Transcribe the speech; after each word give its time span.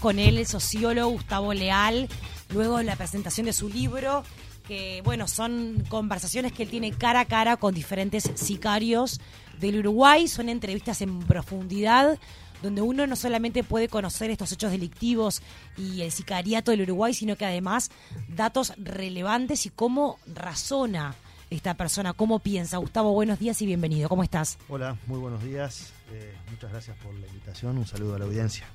Con 0.00 0.18
él, 0.18 0.38
el 0.38 0.46
sociólogo 0.46 1.10
Gustavo 1.10 1.52
Leal, 1.52 2.08
luego 2.50 2.78
de 2.78 2.84
la 2.84 2.96
presentación 2.96 3.46
de 3.46 3.52
su 3.52 3.68
libro, 3.68 4.22
que 4.66 5.02
bueno, 5.04 5.26
son 5.26 5.84
conversaciones 5.88 6.52
que 6.52 6.62
él 6.62 6.70
tiene 6.70 6.92
cara 6.92 7.20
a 7.20 7.24
cara 7.24 7.56
con 7.56 7.74
diferentes 7.74 8.30
sicarios 8.34 9.20
del 9.58 9.80
Uruguay, 9.80 10.28
son 10.28 10.48
entrevistas 10.48 11.00
en 11.02 11.18
profundidad 11.20 12.18
donde 12.62 12.82
uno 12.82 13.06
no 13.06 13.16
solamente 13.16 13.64
puede 13.64 13.88
conocer 13.88 14.30
estos 14.30 14.52
hechos 14.52 14.70
delictivos 14.70 15.42
y 15.76 16.02
el 16.02 16.10
sicariato 16.10 16.70
del 16.70 16.82
Uruguay, 16.82 17.14
sino 17.14 17.36
que 17.36 17.46
además 17.46 17.90
datos 18.28 18.72
relevantes 18.76 19.66
y 19.66 19.70
cómo 19.70 20.18
razona 20.26 21.14
esta 21.50 21.74
persona, 21.74 22.12
cómo 22.12 22.40
piensa. 22.40 22.78
Gustavo, 22.78 23.12
buenos 23.12 23.38
días 23.38 23.62
y 23.62 23.66
bienvenido. 23.66 24.08
¿Cómo 24.08 24.22
estás? 24.22 24.58
Hola, 24.68 24.96
muy 25.06 25.18
buenos 25.18 25.42
días. 25.42 25.92
Eh, 26.12 26.34
muchas 26.50 26.70
gracias 26.70 26.96
por 26.98 27.14
la 27.14 27.26
invitación. 27.26 27.78
Un 27.78 27.86
saludo 27.86 28.16
a 28.16 28.18
la 28.18 28.24
audiencia. 28.24 28.66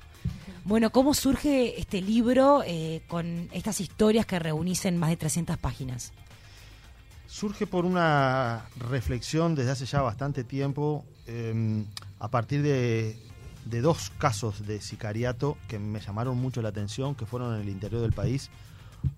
Bueno, 0.64 0.90
¿cómo 0.90 1.12
surge 1.12 1.78
este 1.78 2.00
libro 2.00 2.62
eh, 2.66 3.02
con 3.06 3.50
estas 3.52 3.80
historias 3.80 4.24
que 4.24 4.38
reunís 4.38 4.86
en 4.86 4.96
más 4.96 5.10
de 5.10 5.16
300 5.18 5.58
páginas? 5.58 6.12
Surge 7.26 7.66
por 7.66 7.84
una 7.84 8.64
reflexión 8.76 9.54
desde 9.54 9.72
hace 9.72 9.84
ya 9.84 10.00
bastante 10.00 10.42
tiempo 10.42 11.04
em, 11.26 11.84
a 12.18 12.28
partir 12.28 12.62
de, 12.62 13.18
dos 13.66 14.10
casos 14.16 14.66
de 14.66 14.80
sicariato 14.80 15.58
que 15.68 15.78
me 15.78 16.00
llamaron 16.00 16.38
mucho 16.38 16.62
la 16.62 16.70
atención, 16.70 17.14
que 17.14 17.26
fueron 17.26 17.54
en 17.56 17.60
el 17.60 17.68
interior 17.68 18.00
del 18.00 18.12
país. 18.12 18.50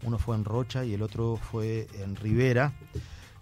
Uno 0.02 0.19
fue 0.19 0.34
en 0.34 0.45
Rocha 0.45 0.84
y 0.84 0.95
el 0.95 1.02
otro 1.02 1.36
fue 1.36 1.86
en 2.00 2.16
Rivera 2.16 2.73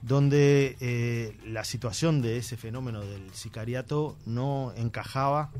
donde 0.03 0.77
eh, 0.81 1.35
la 1.47 1.65
situación 1.65 2.21
de 2.21 2.37
ese 2.37 2.59
fenómeno 2.59 3.01
del 3.01 3.33
sicariato 3.33 4.19
no 4.27 4.75
encajaba 4.77 5.51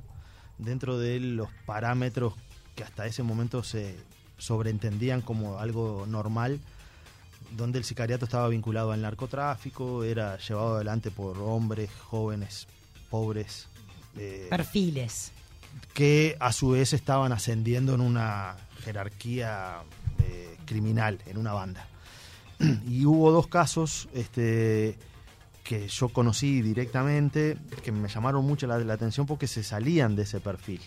dentro 0.59 0.99
de 0.99 1.21
los 1.21 1.49
parámetros 1.67 2.35
que 2.75 2.83
hasta 2.85 3.07
ese 3.07 3.23
momento 3.23 3.63
se 3.63 3.97
sobreentendían 4.39 5.23
como 5.23 5.59
algo 5.59 6.07
normal, 6.09 6.61
donde 7.57 7.79
el 7.79 7.85
sicariato 7.85 8.25
estaba 8.25 8.49
vinculado 8.49 8.93
al 8.93 9.03
narcotráfico, 9.03 10.03
era 10.05 10.39
llevado 10.39 10.77
adelante 10.77 11.11
por 11.11 11.39
hombres, 11.39 11.91
jóvenes, 12.05 12.67
pobres. 13.11 13.69
Eh, 14.17 14.49
Perfiles. 14.51 15.33
Que 15.93 16.37
a 16.41 16.53
su 16.53 16.71
vez 16.71 16.93
estaban 16.93 17.33
ascendiendo 17.33 17.95
en 17.95 18.01
una 18.01 18.57
jerarquía 18.85 19.83
eh, 20.21 20.57
criminal, 20.67 21.21
en 21.27 21.39
una 21.39 21.53
banda. 21.53 21.87
y 22.89 23.05
hubo 23.05 23.31
dos 23.31 23.47
casos 23.47 24.09
este, 24.15 24.97
que 25.65 25.89
yo 25.89 26.11
conocí 26.11 26.61
directamente, 26.61 27.57
que 27.83 27.91
me 27.91 28.09
llamaron 28.09 28.45
mucho 28.45 28.67
la, 28.67 28.77
atención 28.93 29.27
porque 29.27 29.47
se 29.47 29.63
salían 29.65 30.15
de 30.15 30.23
ese 30.23 30.39
perfil. 30.39 30.81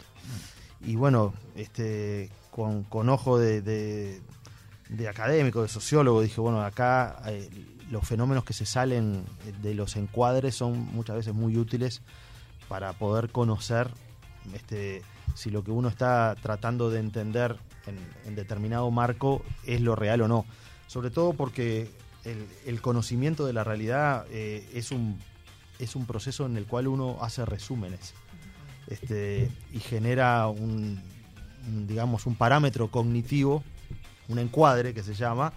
Y 0.86 0.95
bueno, 0.95 1.34
este, 1.56 2.30
con, 2.52 2.84
con 2.84 3.09
ojo 3.09 3.39
de, 3.39 3.61
de, 3.61 5.09
académico, 5.09 5.64
de 5.64 5.67
sociólogo, 5.67 6.22
dije, 6.22 6.39
bueno, 6.39 6.61
acá 6.61 7.19
eh, 7.25 7.50
los 7.89 8.08
fenómenos 8.08 8.44
que 8.44 8.53
se 8.53 8.67
salen 8.67 9.25
de 9.64 9.73
los 9.73 9.95
encuadres 9.95 10.56
son 10.56 10.78
muchas 10.94 11.16
veces 11.16 11.34
muy 11.34 11.58
útiles 11.58 12.03
para 12.69 12.94
poder 12.94 13.31
conocer 13.31 13.89
este, 14.53 15.02
si 15.34 15.50
lo 15.50 15.64
que 15.64 15.72
uno 15.72 15.89
está 15.89 16.36
tratando 16.39 16.91
de 16.91 17.00
entender 17.00 17.58
en, 17.88 17.97
en 18.25 18.36
determinado 18.36 18.91
marco 18.91 19.41
es 19.66 19.81
lo 19.81 19.95
real 19.95 20.22
o 20.22 20.28
no 20.28 20.45
sobre 20.88 21.12
todo 21.12 21.34
porque 21.34 21.89
el, 22.66 22.81
conocimiento 22.81 23.45
de 23.45 23.53
la 23.53 23.64
realidad 23.64 24.25
eh, 24.31 24.70
es, 24.73 24.92
un, 24.92 25.20
es 25.80 25.95
un 25.95 26.06
proceso 26.06 26.45
en 26.45 26.58
el 26.58 26.66
cual 26.66 26.88
uno 26.88 27.17
hace 27.22 27.45
resúmenes 27.45 28.14
este, 28.88 29.50
y 29.72 29.80
genera 29.80 30.47
un, 30.47 31.02
digamos, 31.88 32.25
un 32.25 32.36
parámetro 32.36 32.89
cognitivo, 32.89 33.64
un 34.28 34.39
encuadre 34.39 34.94
que 34.94 35.03
se 35.03 35.14
llama, 35.14 35.53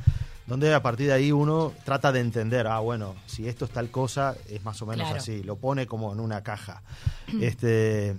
donde 0.47 0.75
a 0.75 0.83
partir 0.83 1.07
de 1.07 1.13
ahí 1.13 1.33
uno 1.33 1.73
trata 1.85 2.11
de 2.13 2.21
entender, 2.21 2.67
ah, 2.67 2.81
bueno, 2.81 3.15
si 3.27 3.49
esto 3.49 3.65
es 3.65 3.71
tal 3.71 3.91
cosa, 3.91 4.37
es 4.49 4.65
más 4.65 4.81
o 4.83 4.87
menos 4.87 5.09
así, 5.11 5.43
lo 5.43 5.57
pone 5.57 5.87
como 5.87 6.13
en 6.13 6.21
una 6.21 6.43
caja. 6.43 6.83
Este, 7.41 8.17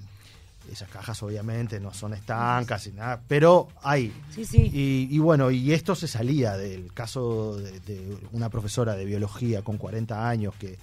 esas 0.72 0.90
cajas 0.90 1.22
obviamente 1.22 1.80
no 1.80 1.94
son 1.94 2.14
estancas 2.14 2.88
y 2.88 2.94
nada, 2.94 3.22
pero 3.28 3.68
hay. 3.84 4.14
Sí, 4.34 4.46
sí. 4.46 4.70
Y, 5.12 5.20
bueno, 5.20 5.52
y 5.52 5.74
esto 5.74 5.96
se 5.96 6.08
salía 6.08 6.56
del 6.56 6.94
caso 6.94 7.58
de, 7.58 8.18
una 8.32 8.50
profesora 8.50 8.96
de 8.96 9.06
biología 9.06 9.64
con 9.64 9.78
40 9.78 10.28
años 10.28 10.56
que 10.56 10.78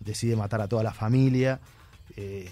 decide 0.00 0.36
matar 0.36 0.60
a 0.60 0.68
toda 0.68 0.82
la 0.82 0.92
familia 0.92 1.60
eh, 2.16 2.50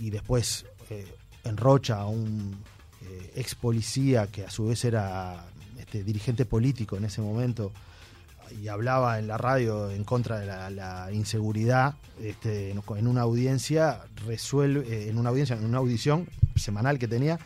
y, 0.00 0.10
después 0.10 0.66
eh, 0.90 1.14
enrocha 1.44 2.00
a 2.00 2.06
un 2.06 2.56
eh, 3.02 3.32
ex 3.36 3.54
policía 3.54 4.26
que 4.26 4.44
a 4.44 4.50
su 4.50 4.66
vez 4.66 4.84
era 4.84 5.44
este, 5.78 6.02
dirigente 6.04 6.44
político 6.44 6.96
en 6.96 7.04
ese 7.04 7.20
momento 7.20 7.72
y 8.60 8.68
hablaba 8.68 9.18
en 9.18 9.26
la 9.26 9.38
radio 9.38 9.90
en 9.90 10.04
contra 10.04 10.38
de 10.38 10.46
la, 10.46 11.08
inseguridad 11.12 11.94
este, 12.20 12.70
en, 12.70 13.06
una 13.06 13.22
audiencia 13.22 14.00
resuelve 14.26 14.86
eh, 14.88 15.08
en 15.08 15.18
una 15.18 15.30
audiencia 15.30 15.56
en 15.56 15.64
una 15.64 15.78
audición 15.78 16.28
semanal 16.56 16.98
que 16.98 17.08
tenía 17.08 17.38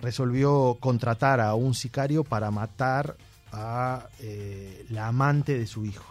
resolvió 0.00 0.76
contratar 0.80 1.40
a 1.40 1.54
un 1.54 1.74
sicario 1.74 2.24
para 2.24 2.50
matar 2.50 3.16
a 3.52 4.08
eh, 4.20 4.84
la 4.90 5.08
amante 5.08 5.56
de 5.58 5.66
su 5.66 5.84
hijo. 5.86 6.04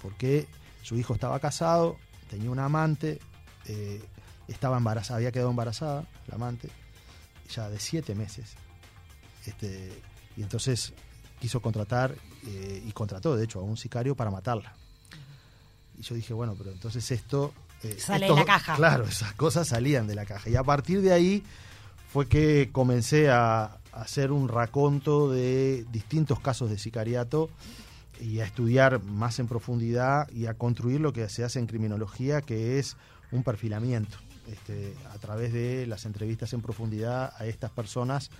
Porque 0.00 0.48
su 0.82 0.96
hijo 0.96 1.14
estaba 1.14 1.38
casado 1.38 1.96
tenía 2.28 2.50
una 2.50 2.64
amante 2.64 3.20
eh, 3.66 4.02
estaba 4.48 4.78
embarazada 4.78 5.18
había 5.18 5.32
quedado 5.32 5.50
embarazada 5.50 6.06
la 6.26 6.34
amante 6.34 6.68
ya 7.48 7.68
de 7.68 7.78
siete 7.78 8.14
meses. 8.14 8.54
Este, 9.46 9.92
y 10.36 10.42
entonces 10.42 10.92
quiso 11.40 11.60
contratar 11.60 12.14
eh, 12.46 12.82
y 12.86 12.92
contrató, 12.92 13.36
de 13.36 13.44
hecho, 13.44 13.60
a 13.60 13.62
un 13.62 13.76
sicario 13.76 14.14
para 14.14 14.30
matarla. 14.30 14.74
Y 15.98 16.02
yo 16.02 16.14
dije, 16.14 16.32
bueno, 16.32 16.54
pero 16.56 16.70
entonces 16.70 17.10
esto... 17.10 17.52
Eh, 17.82 17.96
Sale 17.98 18.28
de 18.28 18.34
la 18.34 18.44
caja. 18.44 18.76
Claro, 18.76 19.04
esas 19.04 19.32
cosas 19.34 19.68
salían 19.68 20.06
de 20.06 20.14
la 20.14 20.24
caja. 20.24 20.48
Y 20.48 20.56
a 20.56 20.62
partir 20.62 21.02
de 21.02 21.12
ahí 21.12 21.42
fue 22.12 22.28
que 22.28 22.70
comencé 22.72 23.30
a, 23.30 23.78
hacer 23.92 24.32
un 24.32 24.48
raconto 24.48 25.30
de 25.30 25.84
distintos 25.92 26.40
casos 26.40 26.70
de 26.70 26.78
sicariato 26.78 27.50
y 28.20 28.40
a 28.40 28.44
estudiar 28.44 29.02
más 29.02 29.38
en 29.38 29.46
profundidad 29.46 30.30
y 30.30 30.46
a 30.46 30.54
construir 30.54 31.00
lo 31.00 31.12
que 31.12 31.28
se 31.28 31.44
hace 31.44 31.58
en 31.58 31.66
criminología, 31.66 32.40
que 32.40 32.78
es 32.78 32.96
un 33.32 33.42
perfilamiento, 33.42 34.16
este, 34.50 34.94
a 35.12 35.18
través 35.18 35.52
de 35.52 35.86
las 35.86 36.06
entrevistas 36.06 36.52
en 36.52 36.62
profundidad 36.62 37.34
a 37.36 37.46
estas 37.46 37.70
personas 37.70 38.30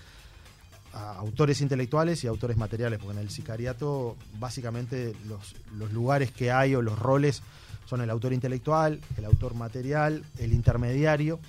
a 0.93 1.15
autores 1.15 1.61
intelectuales 1.61 2.23
y 2.23 2.27
autores 2.27 2.57
materiales, 2.57 2.99
porque 2.99 3.19
en 3.19 3.23
el 3.23 3.31
sicariato 3.31 4.17
básicamente 4.39 5.15
los, 5.27 5.55
lugares 5.93 6.31
que 6.33 6.53
hay 6.53 6.75
o 6.75 6.83
los 6.83 6.99
roles 6.99 7.43
son 7.87 8.01
el 8.01 8.11
autor 8.11 8.33
intelectual, 8.33 9.01
el 9.17 9.25
autor 9.25 9.55
material, 9.55 10.25
el 10.39 10.53
intermediario 10.53 11.41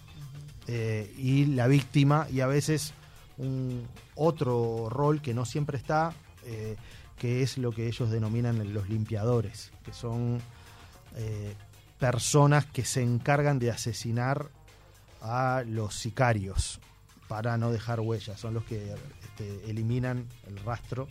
eh, 0.68 1.14
y 1.18 1.46
la 1.46 1.68
víctima 1.68 2.28
y 2.32 2.40
a 2.40 2.48
veces 2.48 2.94
un 3.38 3.88
otro 4.16 4.90
rol 4.90 5.22
que 5.22 5.34
no 5.34 5.46
siempre 5.46 5.78
está, 5.78 6.14
eh, 6.46 6.76
que 7.18 7.42
es 7.42 7.58
lo 7.58 7.72
que 7.72 7.88
ellos 7.88 8.10
denominan 8.10 8.74
los 8.74 8.90
limpiadores, 8.90 9.72
que 9.84 9.94
son 9.94 10.42
eh, 11.16 11.54
personas 12.00 12.66
que 12.66 12.86
se 12.86 13.02
encargan 13.02 13.60
de 13.60 13.72
asesinar 13.72 14.50
a 15.22 15.64
los 15.66 15.96
sicarios 15.96 16.80
para 17.34 17.58
no 17.58 17.72
dejar 17.72 18.00
huellas, 18.00 18.40
son 18.40 18.54
los 18.54 18.64
que 18.64 18.94
este, 19.24 19.68
eliminan 19.68 20.28
el 20.48 20.56
rastro 20.58 21.08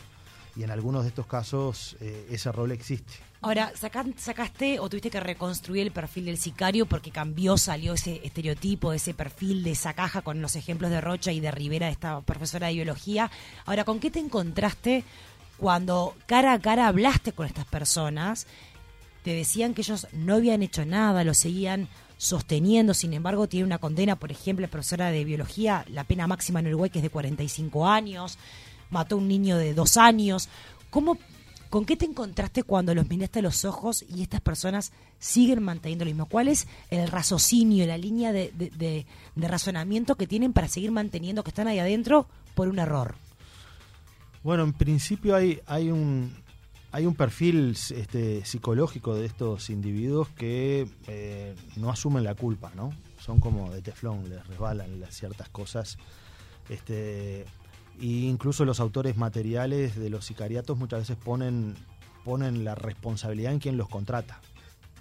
y 0.54 0.62
en 0.62 0.70
algunos 0.70 1.02
de 1.02 1.08
estos 1.08 1.26
casos 1.26 1.96
eh, 1.98 2.28
ese 2.30 2.52
rol 2.52 2.70
existe. 2.70 3.14
Ahora, 3.40 3.72
sacaste 3.74 4.78
o 4.78 4.88
tuviste 4.88 5.10
que 5.10 5.18
reconstruir 5.18 5.82
el 5.82 5.90
perfil 5.90 6.26
del 6.26 6.38
sicario 6.38 6.86
porque 6.86 7.10
cambió, 7.10 7.56
salió 7.56 7.94
ese 7.94 8.20
estereotipo, 8.22 8.92
ese 8.92 9.14
perfil 9.14 9.64
de 9.64 9.72
esa 9.72 9.94
caja 9.94 10.22
con 10.22 10.40
los 10.40 10.54
ejemplos 10.54 10.92
de 10.92 11.00
Rocha 11.00 11.32
y 11.32 11.40
de 11.40 11.50
Rivera, 11.50 11.88
esta 11.88 12.20
profesora 12.20 12.68
de 12.68 12.74
biología. 12.74 13.28
Ahora, 13.64 13.82
¿con 13.82 13.98
qué 13.98 14.12
te 14.12 14.20
encontraste 14.20 15.02
cuando 15.56 16.14
cara 16.26 16.52
a 16.52 16.60
cara 16.60 16.86
hablaste 16.86 17.32
con 17.32 17.48
estas 17.48 17.64
personas? 17.64 18.46
Te 19.24 19.34
decían 19.34 19.74
que 19.74 19.80
ellos 19.80 20.06
no 20.12 20.36
habían 20.36 20.62
hecho 20.62 20.86
nada, 20.86 21.24
lo 21.24 21.34
seguían 21.34 21.88
sosteniendo, 22.22 22.94
sin 22.94 23.14
embargo, 23.14 23.48
tiene 23.48 23.66
una 23.66 23.78
condena, 23.78 24.14
por 24.14 24.30
ejemplo, 24.30 24.68
profesora 24.68 25.10
de 25.10 25.24
biología, 25.24 25.84
la 25.88 26.04
pena 26.04 26.28
máxima 26.28 26.60
en 26.60 26.68
Uruguay 26.68 26.88
que 26.88 27.00
es 27.00 27.02
de 27.02 27.10
45 27.10 27.88
años, 27.88 28.38
mató 28.90 29.16
a 29.16 29.18
un 29.18 29.26
niño 29.26 29.58
de 29.58 29.74
dos 29.74 29.96
años. 29.96 30.48
¿Cómo, 30.90 31.18
¿Con 31.68 31.84
qué 31.84 31.96
te 31.96 32.04
encontraste 32.04 32.62
cuando 32.62 32.94
los 32.94 33.08
miraste 33.08 33.40
a 33.40 33.42
los 33.42 33.64
ojos 33.64 34.04
y 34.08 34.22
estas 34.22 34.40
personas 34.40 34.92
siguen 35.18 35.64
manteniendo 35.64 36.04
lo 36.04 36.10
mismo? 36.10 36.26
¿Cuál 36.26 36.46
es 36.46 36.68
el 36.90 37.08
raciocinio, 37.08 37.84
la 37.86 37.98
línea 37.98 38.30
de, 38.30 39.04
razonamiento 39.34 40.14
que 40.14 40.28
tienen 40.28 40.52
para 40.52 40.68
seguir 40.68 40.92
manteniendo 40.92 41.42
que 41.42 41.50
están 41.50 41.66
ahí 41.66 41.80
adentro 41.80 42.28
por 42.54 42.68
un 42.68 42.78
error? 42.78 43.16
Bueno, 44.44 44.62
en 44.62 44.74
principio 44.74 45.34
hay 45.34 45.90
un, 45.90 46.32
hay 46.92 47.06
un 47.06 47.14
perfil 47.14 47.70
este, 47.70 48.44
psicológico 48.44 49.14
de 49.14 49.24
estos 49.24 49.70
individuos 49.70 50.28
que 50.28 50.86
eh, 51.06 51.54
no 51.76 51.90
asumen 51.90 52.22
la 52.22 52.34
culpa, 52.34 52.70
¿no? 52.74 52.90
Son 53.18 53.40
como 53.40 53.72
de 53.72 53.80
teflón, 53.80 54.28
les 54.28 54.46
resbalan 54.46 55.02
ciertas 55.08 55.48
cosas. 55.48 55.96
Este, 56.68 57.46
Y 57.98 58.28
incluso 58.28 58.66
los 58.66 58.78
autores 58.78 59.16
materiales 59.16 59.96
de 59.96 60.10
los 60.10 60.26
sicariatos 60.26 60.76
muchas 60.76 61.00
veces 61.00 61.16
ponen, 61.16 61.76
ponen 62.24 62.62
la 62.62 62.74
responsabilidad 62.74 63.52
en 63.52 63.58
quien 63.58 63.78
los 63.78 63.88
contrata. 63.88 64.40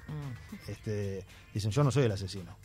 Mm. 0.08 0.72
Este, 0.72 1.26
dicen, 1.54 1.72
yo 1.72 1.84
no 1.84 1.92
soy 1.92 2.06
el 2.06 2.12
asesino. 2.14 2.56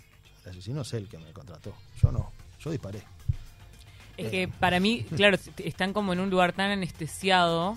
El 0.45 0.51
asesino 0.51 0.83
es 0.83 0.93
el 0.93 1.09
que 1.09 1.19
me 1.19 1.33
contrató. 1.33 1.75
Yo 2.01 2.13
no. 2.13 2.31
Yo 2.61 2.71
disparé. 2.71 3.03
Es 4.17 4.31
que 4.31 4.47
para 4.49 4.79
mí, 4.79 5.05
claro, 5.17 5.37
están 5.59 5.93
como 5.93 6.13
en 6.13 6.21
un 6.21 6.31
lugar 6.31 6.53
tan 6.53 6.71
anestesiado 6.71 7.77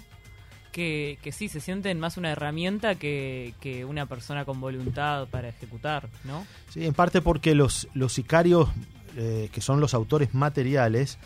que, 1.22 1.31
sí, 1.31 1.50
se 1.50 1.60
sienten 1.60 2.00
más 2.00 2.16
una 2.16 2.31
herramienta 2.31 2.96
que, 2.96 3.86
una 3.88 4.06
persona 4.06 4.46
con 4.46 4.62
voluntad 4.62 5.28
para 5.28 5.50
ejecutar, 5.50 6.10
¿no? 6.24 6.46
Sí, 6.70 6.86
en 6.86 6.94
parte 6.94 7.22
porque 7.22 7.54
los, 7.54 7.88
sicarios, 8.08 8.70
eh, 9.18 9.50
que 9.52 9.62
son 9.62 9.81
los 9.81 9.94
autores 9.94 10.34
materiales, 10.34 11.18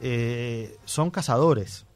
eh, 0.00 0.76
son 0.84 1.10
cazadores. 1.10 1.86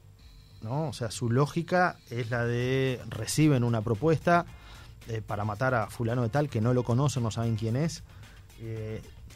¿no? 0.61 0.89
O 0.89 0.93
sea, 0.93 1.11
su 1.11 1.29
lógica 1.29 1.97
es 2.09 2.31
la 2.31 2.43
de 2.43 2.99
reciben 3.07 3.63
una 3.63 3.81
propuesta 3.81 4.47
eh, 5.07 5.21
para 5.21 5.45
matar 5.45 5.75
a 5.75 5.91
fulano 5.91 6.23
de 6.23 6.29
tal 6.29 6.49
que 6.49 6.59
no 6.59 6.73
lo 6.73 6.81
conocen, 6.83 7.21
no 7.21 7.29
saben 7.29 7.55
quién 7.55 7.75
es. 7.75 8.03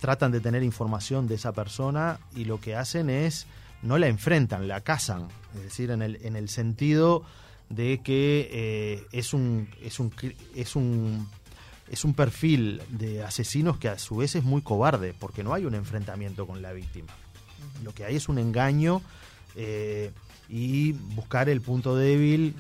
tratan 0.01 0.31
de 0.31 0.39
tener 0.39 0.63
información 0.63 1.27
de 1.27 1.36
esa 1.36 1.51
persona 1.51 2.19
y 2.36 2.45
lo 2.45 2.60
que 2.60 2.75
hacen 2.75 3.12
es 3.12 3.45
no 3.83 4.00
la 4.00 4.07
enfrentan, 4.07 4.68
la 4.68 4.81
cazan. 4.81 5.27
Es 5.56 5.63
decir, 5.63 5.92
en 5.92 6.01
el, 6.01 6.18
en 6.25 6.36
el 6.36 6.50
sentido 6.50 7.24
de 7.69 8.00
que 8.00 8.50
eh, 8.51 9.06
es 9.12 9.33
un 9.33 9.69
es 9.83 10.00
un 10.00 10.12
cri- 10.12 10.36
es 10.56 10.75
un 10.75 11.27
es 11.92 12.04
un 12.04 12.13
perfil 12.13 12.81
de 12.89 13.24
asesinos 13.24 13.77
que 13.77 13.89
a 13.89 13.98
su 14.00 14.18
vez 14.18 14.36
es 14.36 14.44
muy 14.44 14.62
cobarde 14.62 15.13
porque 15.19 15.44
no 15.44 15.54
hay 15.54 15.66
un 15.66 15.75
enfrentamiento 15.75 16.45
con 16.48 16.62
la 16.62 16.74
víctima 16.74 17.13
lo 17.83 17.94
que 17.94 18.06
hay 18.06 18.16
es 18.16 18.27
un 18.30 18.39
engaño 18.39 19.01
eh, 19.56 20.12
y 20.50 20.94
buscar 20.94 21.48
el 21.50 21.62
punto 21.62 21.95
débil 21.95 22.56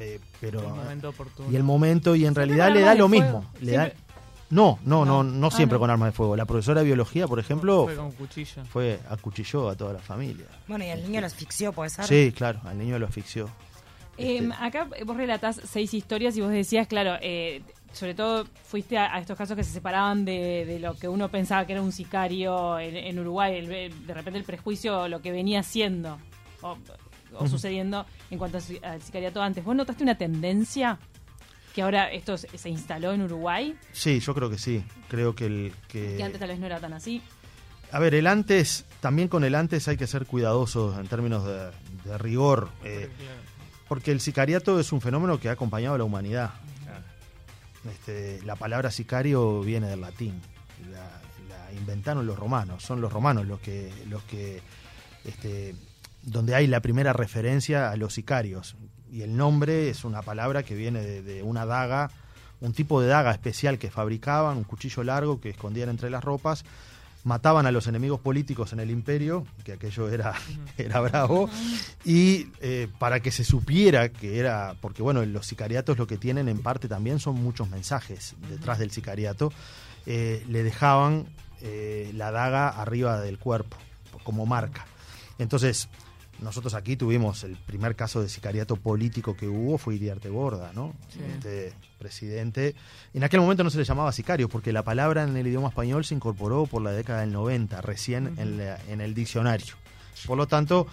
eh, 0.00 0.20
pero 0.40 0.60
El 0.60 0.66
momento 0.74 1.08
oportuno. 1.10 1.50
y 1.50 1.56
el 1.56 1.62
momento 1.62 2.14
y 2.16 2.26
en 2.26 2.34
realidad 2.34 2.72
le 2.72 2.80
da 2.80 2.94
lo 2.94 3.08
fuego. 3.08 3.24
mismo 3.24 3.52
le 3.60 3.72
da- 3.72 3.84
Siempre- 3.86 4.02
no 4.50 4.78
no 4.84 5.04
no 5.06 5.22
No. 5.22 5.30
no 5.30 5.46
Ah, 5.46 5.50
siempre 5.50 5.76
no. 5.76 5.80
con 5.80 5.90
armas 5.90 6.08
de 6.08 6.12
fuego 6.12 6.36
la 6.36 6.44
profesora 6.44 6.80
de 6.80 6.86
biología 6.86 7.26
por 7.26 7.38
ejemplo 7.38 7.84
Fue 7.84 7.96
con 7.96 8.12
cuchillo. 8.12 8.64
fue 8.66 9.00
acuchilló 9.08 9.70
a 9.70 9.76
toda 9.76 9.94
la 9.94 9.98
familia 10.00 10.44
Bueno, 10.68 10.84
y 10.84 10.88
el 10.88 11.02
niño 11.04 11.20
lo 11.22 11.26
asfixió, 11.26 11.72
puede 11.72 11.88
ser. 11.90 12.04
sí 12.06 12.32
claro 12.36 12.60
al 12.64 12.76
niño 12.78 12.98
lo 12.98 13.06
asfixió 13.06 13.48
Eh, 14.18 14.38
Este, 14.38 14.54
acá 14.60 14.88
vos 15.06 15.16
relatás 15.16 15.60
seis 15.64 15.94
historias 15.94 16.36
y 16.36 16.40
vos 16.40 16.50
decías, 16.50 16.86
claro, 16.86 17.16
eh, 17.22 17.62
sobre 17.92 18.14
todo 18.14 18.46
fuiste 18.64 18.96
a, 18.98 19.14
a 19.14 19.20
estos 19.20 19.36
casos 19.38 19.56
que 19.56 19.64
se 19.64 19.72
separaban 19.72 20.24
de, 20.24 20.64
de 20.66 20.78
lo 20.78 20.94
que 20.94 21.08
uno 21.08 21.30
pensaba 21.30 21.66
que 21.66 21.72
era 21.72 21.82
un 21.82 21.92
sicario 21.92 22.78
en, 22.78 22.96
en 22.96 23.18
Uruguay, 23.18 23.56
el- 23.58 24.06
de 24.06 24.14
repente 24.14 24.38
el 24.38 24.44
prejuicio, 24.44 25.08
lo 25.08 25.20
que 25.22 25.30
venía 25.32 25.62
siendo 25.62 26.18
o, 26.62 26.76
o 27.34 27.46
sucediendo 27.48 28.04
en 28.30 28.38
cuanto 28.38 28.58
al 28.82 29.02
sicariato 29.02 29.40
antes. 29.42 29.64
¿Vos 29.64 29.74
notaste 29.76 30.02
una 30.04 30.16
tendencia 30.16 30.98
que 31.74 31.80
ahora 31.82 32.12
esto 32.12 32.36
se, 32.36 32.68
instaló 32.68 33.12
en 33.12 33.22
Uruguay? 33.22 33.74
sí 33.92 34.20
yo 34.20 34.34
creo 34.34 34.50
que 34.50 34.58
sí 34.58 34.84
creo 35.08 35.34
que 35.34 35.46
el 35.46 35.72
que 35.88 36.16
Que 36.18 36.22
antes 36.22 36.38
tal 36.38 36.50
vez 36.50 36.58
no 36.58 36.66
era 36.66 36.78
tan 36.80 36.92
así. 36.92 37.22
A 37.90 37.98
ver, 37.98 38.14
el 38.14 38.26
antes, 38.26 38.86
también 39.00 39.28
con 39.28 39.44
el 39.44 39.54
antes 39.54 39.86
hay 39.88 39.98
que 39.98 40.06
ser 40.06 40.24
cuidadosos 40.26 40.98
en 40.98 41.06
términos 41.08 41.44
de, 41.44 41.70
de 42.10 42.16
rigor, 42.18 42.70
eh, 42.84 43.10
porque 43.92 44.10
el 44.10 44.20
sicariato 44.20 44.80
es 44.80 44.90
un 44.90 45.02
fenómeno 45.02 45.38
que 45.38 45.50
ha 45.50 45.52
acompañado 45.52 45.96
a 45.96 45.98
la 45.98 46.04
humanidad. 46.04 46.52
Este, 47.84 48.40
la 48.42 48.56
palabra 48.56 48.90
sicario 48.90 49.60
viene 49.60 49.86
del 49.86 50.00
latín, 50.00 50.40
la, 50.90 51.70
inventaron 51.74 52.26
los 52.26 52.38
romanos, 52.38 52.82
son 52.82 53.02
los 53.02 53.12
romanos 53.12 53.46
los 53.46 53.60
que, 53.60 53.92
los 54.08 54.22
que, 54.22 54.62
este, 55.26 55.74
donde 56.22 56.54
hay 56.54 56.68
la 56.68 56.80
primera 56.80 57.12
referencia 57.12 57.90
a 57.90 57.96
los 57.96 58.14
sicarios. 58.14 58.76
Y 59.10 59.20
el 59.20 59.36
nombre 59.36 59.90
es 59.90 60.06
una 60.06 60.22
palabra 60.22 60.62
que 60.62 60.74
viene 60.74 61.02
de 61.02 61.42
una 61.42 61.66
daga, 61.66 62.10
un 62.60 62.72
tipo 62.72 62.98
de 63.02 63.08
daga 63.08 63.30
especial 63.30 63.78
que 63.78 63.90
fabricaban, 63.90 64.56
un 64.56 64.64
cuchillo 64.64 65.04
largo 65.04 65.38
que 65.38 65.50
escondían 65.50 65.90
entre 65.90 66.08
las 66.08 66.24
ropas, 66.24 66.64
mataban 67.24 67.66
a 67.66 67.70
los 67.70 67.86
enemigos 67.86 68.20
políticos 68.20 68.72
en 68.72 68.80
el 68.80 68.90
imperio, 68.90 69.46
que 69.64 69.72
aquello 69.72 70.08
era, 70.08 70.34
era 70.76 71.00
bravo, 71.00 71.48
y 72.04 72.48
eh, 72.60 72.88
para 72.98 73.20
que 73.20 73.30
se 73.30 73.44
supiera 73.44 74.08
que 74.10 74.38
era, 74.38 74.74
porque 74.80 75.02
bueno, 75.02 75.24
los 75.24 75.46
sicariatos 75.46 75.98
lo 75.98 76.06
que 76.06 76.16
tienen 76.16 76.48
en 76.48 76.58
parte 76.58 76.88
también 76.88 77.20
son 77.20 77.36
muchos 77.36 77.68
mensajes 77.70 78.34
detrás 78.48 78.78
del 78.78 78.90
sicariato, 78.90 79.52
eh, 80.06 80.44
le 80.48 80.62
dejaban 80.62 81.26
eh, 81.60 82.10
la 82.14 82.32
daga 82.32 82.68
arriba 82.68 83.20
del 83.20 83.38
cuerpo, 83.38 83.76
como 84.24 84.46
marca. 84.46 84.86
Entonces, 85.38 85.88
nosotros 86.42 86.74
aquí 86.74 86.96
tuvimos 86.96 87.44
el 87.44 87.56
primer 87.56 87.94
caso 87.96 88.20
de 88.20 88.28
sicariato 88.28 88.76
político 88.76 89.36
que 89.36 89.46
hubo, 89.48 89.78
fue 89.78 89.94
Iriarte 89.94 90.28
Borda, 90.28 90.72
¿no? 90.74 90.92
Sí. 91.12 91.20
Este 91.34 91.72
presidente. 91.98 92.74
En 93.14 93.22
aquel 93.24 93.40
momento 93.40 93.62
no 93.64 93.70
se 93.70 93.78
le 93.78 93.84
llamaba 93.84 94.10
sicario, 94.12 94.48
porque 94.48 94.72
la 94.72 94.82
palabra 94.82 95.22
en 95.22 95.36
el 95.36 95.46
idioma 95.46 95.68
español 95.68 96.04
se 96.04 96.14
incorporó 96.14 96.66
por 96.66 96.82
la 96.82 96.90
década 96.92 97.20
del 97.20 97.32
90, 97.32 97.80
recién 97.80 98.34
en, 98.38 98.58
la- 98.58 98.78
en 98.88 99.00
el 99.00 99.14
diccionario. 99.14 99.74
Por 100.26 100.36
lo 100.36 100.46
tanto, 100.46 100.86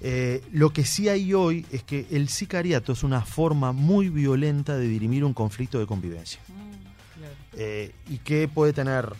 eh, 0.00 0.42
lo 0.52 0.70
que 0.70 0.84
sí 0.84 1.08
hay 1.08 1.32
hoy 1.32 1.64
es 1.72 1.82
que 1.84 2.06
el 2.10 2.28
sicariato 2.28 2.92
es 2.92 3.02
una 3.02 3.22
forma 3.22 3.72
muy 3.72 4.08
violenta 4.08 4.76
de 4.76 4.86
dirimir 4.86 5.24
un 5.24 5.32
conflicto 5.34 5.78
de 5.78 5.86
convivencia 5.86 6.40
Claro. 7.16 7.34
eh, 7.54 7.92
y 8.08 8.18
que 8.18 8.46
puede 8.46 8.72
tener 8.72 9.12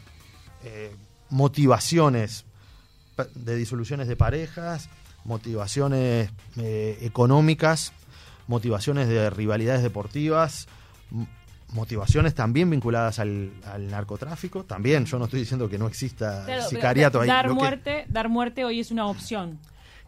eh, 0.65 0.93
motivaciones 1.31 2.45
de 3.35 3.57
disoluciones 3.57 4.07
de 4.07 4.15
parejas, 4.17 4.89
motivaciones 5.29 6.31
eh, 6.57 6.99
económicas, 7.03 7.93
motivaciones 8.49 9.09
de 9.09 9.29
rivalidades 9.31 9.83
deportivas, 9.83 10.67
motivaciones 11.73 12.35
también 12.35 12.71
vinculadas 12.71 13.19
al, 13.19 13.53
al 13.67 13.89
narcotráfico. 13.91 14.65
También, 14.65 15.05
yo 15.05 15.19
no 15.19 15.27
estoy 15.27 15.41
diciendo 15.41 15.69
que 15.69 15.79
no 15.79 15.87
exista 15.87 16.45
Claro, 16.47 16.63
sicariato 16.69 17.21
ahí. 17.21 17.29
dar 17.29 17.47
que- 17.49 17.53
muerte, 17.53 18.05
dar 18.09 18.29
muerte 18.29 18.65
hoy 18.65 18.81
es 18.81 18.91
una 18.91 19.07
opción. 19.07 19.59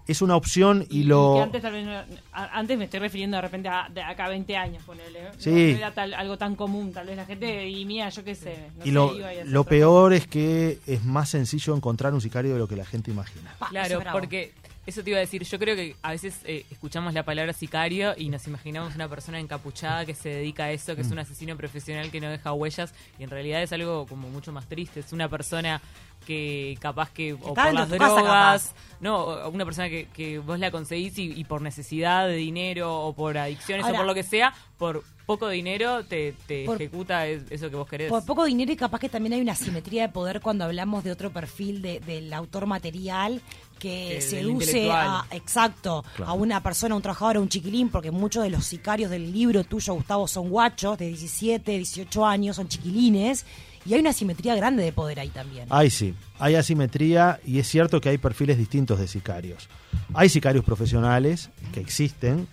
es 0.07 0.23
una 0.23 0.35
opción 0.37 0.87
y, 0.89 1.03
que 1.03 1.09
lo... 1.09 1.43
antes, 1.43 1.61
tal 1.61 1.73
vez 1.75 1.87
antes 2.33 2.79
me 2.79 2.85
estoy 2.87 2.99
refiriendo 3.01 3.37
de 3.37 3.43
repente 3.43 3.69
a 3.69 3.89
de 3.93 4.03
acá 4.03 4.25
a 4.25 4.29
20 4.31 4.57
años, 4.57 4.83
ponele. 4.85 5.19
¿eh? 5.21 5.31
Sí. 5.37 5.51
No, 5.51 5.57
era 5.79 5.93
tal- 5.93 6.15
algo 6.15 6.39
tan 6.39 6.57
común, 6.57 6.93
tal 6.95 7.07
vez 7.07 7.17
la 7.19 7.27
gente, 7.27 7.69
y 7.69 7.85
mía, 7.85 8.09
yo 8.09 8.25
qué 8.25 8.35
sé. 8.35 8.57
no 8.79 8.85
y 8.85 8.89
sé, 8.89 8.93
lo, 8.93 9.15
iba 9.15 9.35
y 9.35 9.45
lo 9.47 9.65
peor 9.65 10.15
es 10.15 10.27
que 10.27 10.79
es 10.87 11.05
más 11.05 11.29
sencillo 11.29 11.77
encontrar 11.77 12.15
un 12.15 12.23
sicario 12.23 12.55
de 12.55 12.59
lo 12.59 12.67
que 12.67 12.77
la 12.77 12.87
gente 12.87 13.11
imagina. 13.11 13.55
Claro, 13.69 14.01
porque 14.11 14.53
eso 14.91 15.03
te 15.03 15.11
iba 15.11 15.17
a 15.17 15.21
decir. 15.21 15.43
Yo 15.45 15.59
creo 15.59 15.75
que 15.75 15.97
a 16.03 16.11
veces 16.11 16.41
eh, 16.45 16.67
escuchamos 16.71 17.15
la 17.15 17.23
palabra 17.25 17.53
sicario 17.53 18.15
y 18.17 18.29
nos 18.29 18.47
imaginamos 18.47 18.95
una 18.95 19.09
persona 19.09 19.41
encapuchada 19.41 20.05
que 20.07 20.15
se 20.15 20.29
dedica 20.29 20.65
a 20.65 20.71
eso, 20.73 20.95
que 20.95 21.03
Mm. 21.03 21.07
es 21.07 21.13
un 21.13 21.19
asesino 21.19 21.57
profesional 21.57 22.11
que 22.11 22.21
no 22.21 22.29
deja 22.31 22.53
huellas 22.53 22.93
y 23.19 23.25
en 23.25 23.31
realidad 23.31 23.63
es 23.63 23.73
algo 23.73 24.07
como 24.07 24.29
mucho 24.29 24.53
más 24.53 24.67
triste. 24.67 25.01
Es 25.01 25.13
una 25.13 25.29
persona 25.29 25.81
que 26.27 26.77
capaz 26.81 27.11
que 27.11 27.33
o 27.33 27.55
por 27.55 27.73
las 27.73 27.89
drogas, 27.89 28.75
no, 29.01 29.49
una 29.49 29.65
persona 29.65 29.89
que, 29.89 30.07
que 30.13 30.39
vos 30.39 30.59
la 30.59 30.71
conseguís 30.71 31.17
y, 31.19 31.33
y 31.33 31.45
por 31.45 31.63
necesidad 31.63 32.27
de 32.29 32.35
dinero 32.37 32.95
o 32.95 33.15
por 33.15 33.39
adicciones 33.39 33.85
Ahora- 33.87 33.97
o 33.99 34.01
por 34.01 34.07
lo 34.07 34.15
que 34.15 34.23
sea, 34.23 34.53
por 34.79 35.03
poco 35.39 35.49
dinero 35.49 36.05
te, 36.05 36.35
te 36.47 36.65
Por- 36.65 36.77
ejecuta 36.77 37.27
es- 37.27 37.43
eso 37.51 37.71
que 37.71 37.77
vos 37.77 37.89
querés. 37.89 38.09
Por 38.09 38.25
poco 38.25 38.45
dinero 38.45 38.73
y 38.73 38.77
capaz 38.77 38.99
que 38.99 39.09
también 39.09 39.33
hay 39.35 39.41
una 39.41 39.55
simetría 39.55 40.03
de 40.03 40.09
poder 40.09 40.41
cuando 40.41 40.65
hablamos 40.65 41.05
de 41.05 41.13
otro 41.13 41.31
perfil 41.33 41.83
de- 41.83 42.01
del 42.01 42.33
autor 42.33 42.67
material 42.67 43.41
que 43.79 44.21
seduce 44.21 44.91
a, 44.91 45.25
exacto, 45.31 46.05
Claro. 46.17 46.31
a 46.33 46.35
una 46.35 46.63
persona, 46.63 46.95
a 46.95 46.97
un 46.97 47.03
trabajador, 47.03 47.37
a 47.37 47.41
un 47.41 47.49
chiquilín, 47.49 47.89
porque 47.89 48.11
muchos 48.11 48.43
de 48.43 48.51
los 48.51 48.65
sicarios 48.67 49.11
del 49.11 49.33
libro 49.33 49.65
tuyo, 49.65 49.95
Gustavo, 49.95 50.29
son 50.29 50.51
guachos 50.51 50.99
de 50.99 51.09
17, 51.09 51.73
18 51.79 52.27
años, 52.27 52.57
son 52.57 52.69
chiquilines, 52.69 53.47
y 53.87 53.95
hay 53.95 54.01
una 54.01 54.13
simetría 54.13 54.55
grande 54.57 54.83
de 54.83 54.93
poder 54.93 55.21
ahí 55.21 55.31
también. 55.31 55.67
Hay 55.71 55.89
sí, 55.89 56.15
hay 56.39 56.57
asimetría 56.57 57.41
y 57.47 57.59
es 57.59 57.69
cierto 57.69 58.01
que 58.01 58.11
hay 58.11 58.19
perfiles 58.19 58.59
distintos 58.59 58.99
de 58.99 59.09
sicarios. 59.09 59.69
Hay 60.13 60.29
sicarios 60.29 60.65
profesionales 60.65 61.49
que 61.73 61.81
existen. 61.81 62.47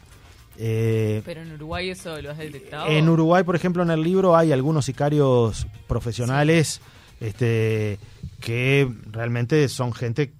Eh, 0.57 1.21
Pero 1.25 1.41
en 1.41 1.51
Uruguay 1.53 1.89
eso 1.89 2.19
lo 2.21 2.31
has 2.31 2.37
detectado. 2.37 2.87
en 2.87 3.07
Uruguay, 3.07 3.43
por 3.43 3.55
ejemplo, 3.55 3.83
en 3.83 3.91
el 3.91 4.01
libro 4.01 4.35
hay 4.35 4.51
algunos 4.51 4.85
sicarios 4.85 5.67
profesionales 5.87 6.81
este, 7.19 7.99
que 8.39 8.91
realmente 9.11 9.67
son 9.69 9.93
gente 9.93 10.31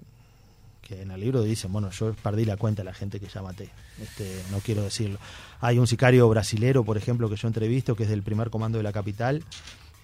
que 0.82 1.02
en 1.02 1.10
el 1.10 1.20
libro 1.20 1.42
dicen, 1.42 1.70
bueno, 1.72 1.90
yo 1.90 2.14
perdí 2.14 2.44
la 2.46 2.56
cuenta 2.56 2.82
de 2.82 2.86
la 2.86 2.94
gente 2.94 3.20
que 3.20 3.26
ya 3.26 3.42
maté, 3.42 3.68
este, 4.00 4.42
no 4.50 4.58
quiero 4.60 4.82
decirlo. 4.82 5.18
Hay 5.60 5.78
un 5.78 5.86
sicario 5.86 6.26
brasilero, 6.28 6.82
por 6.82 6.96
ejemplo, 6.96 7.28
que 7.28 7.36
yo 7.36 7.46
entrevisto, 7.46 7.94
que 7.94 8.04
es 8.04 8.08
del 8.08 8.22
primer 8.22 8.48
comando 8.48 8.78
de 8.78 8.84
la 8.84 8.92
capital. 8.92 9.44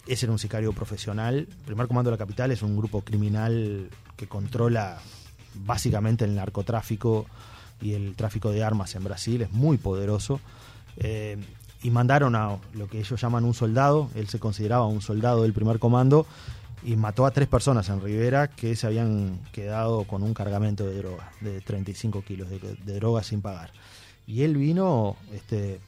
Ese 0.07 0.27
era 0.27 0.33
un 0.33 0.39
sicario 0.39 0.73
profesional. 0.75 1.39
El 1.39 1.65
primer 1.65 1.87
comando 1.87 2.11
de 2.11 2.17
la 2.17 2.19
capital 2.19 2.51
es 2.51 2.63
un 2.63 2.77
grupo 2.77 3.01
criminal 3.01 3.89
que 4.17 4.27
controla 4.27 4.99
básicamente 5.55 6.27
el 6.27 6.35
narcotráfico 6.35 7.27
y 7.85 7.93
el 7.93 8.17
tráfico 8.17 8.51
de 8.51 8.65
armas 8.65 8.95
en 8.95 9.05
Brasil, 9.05 9.43
es 9.43 9.53
muy 9.53 9.77
poderoso. 9.77 10.41
Eh, 10.97 11.37
y 11.83 11.91
mandaron 11.91 12.35
a 12.35 12.57
lo 12.73 12.89
que 12.89 12.99
ellos 12.99 13.21
llaman 13.21 13.45
un 13.45 13.53
soldado, 13.53 14.09
él 14.15 14.27
se 14.29 14.39
consideraba 14.39 14.87
un 14.87 15.03
soldado 15.03 15.43
del 15.43 15.53
primer 15.53 15.79
comando, 15.79 16.27
y 16.83 16.97
mató 16.97 17.27
a 17.27 17.31
tres 17.31 17.47
personas 17.47 17.89
en 17.91 18.01
Rivera 18.01 18.49
que 18.49 18.75
se 18.75 18.87
habían 18.87 19.39
quedado 19.53 20.05
con 20.05 20.23
un 20.23 20.33
cargamento 20.33 20.87
de 20.87 20.97
droga, 20.97 21.31
de 21.43 21.61
35 21.61 22.23
kilos 22.23 22.49
de, 22.49 22.99
droga 22.99 23.23
sin 23.23 23.43
pagar. 23.43 23.71
Y 24.27 24.43
él 24.43 24.57
vino 24.57 25.17
este, 25.35 25.81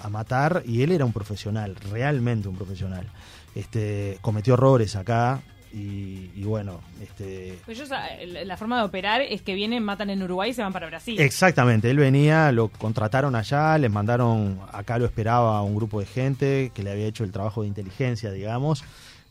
a 0.00 0.08
matar 0.08 0.62
y 0.64 0.82
él 0.82 0.92
era 0.92 1.04
un 1.04 1.12
profesional, 1.12 1.74
realmente 1.90 2.48
un 2.48 2.56
profesional. 2.56 3.08
Este, 3.56 4.18
cometió 4.20 4.54
errores 4.54 4.94
acá 4.94 5.42
y, 5.72 6.30
y 6.34 6.44
bueno, 6.44 6.80
este, 7.02 7.58
Pues 7.64 7.78
ellos, 7.78 7.88
la 7.88 8.44
la 8.44 8.56
forma 8.56 8.78
de 8.78 8.84
operar 8.84 9.22
es 9.22 9.40
que 9.42 9.54
vienen, 9.54 9.82
matan 9.82 10.10
en 10.10 10.22
Uruguay 10.22 10.50
y 10.50 10.54
se 10.54 10.62
van 10.62 10.72
para 10.72 10.86
Brasil. 10.86 11.18
Exactamente, 11.18 11.90
él 11.90 11.96
venía, 11.96 12.52
lo 12.52 12.68
contrataron 12.68 13.34
allá, 13.34 13.78
les 13.78 13.90
mandaron, 13.90 14.60
acá 14.72 14.98
lo 14.98 15.06
esperaba 15.06 15.62
un 15.62 15.74
grupo 15.74 16.00
de 16.00 16.06
gente 16.06 16.72
que 16.74 16.82
le 16.82 16.90
había 16.90 17.06
hecho 17.06 17.24
el 17.24 17.32
trabajo 17.32 17.62
de 17.62 17.68
inteligencia, 17.68 18.30
digamos, 18.30 18.84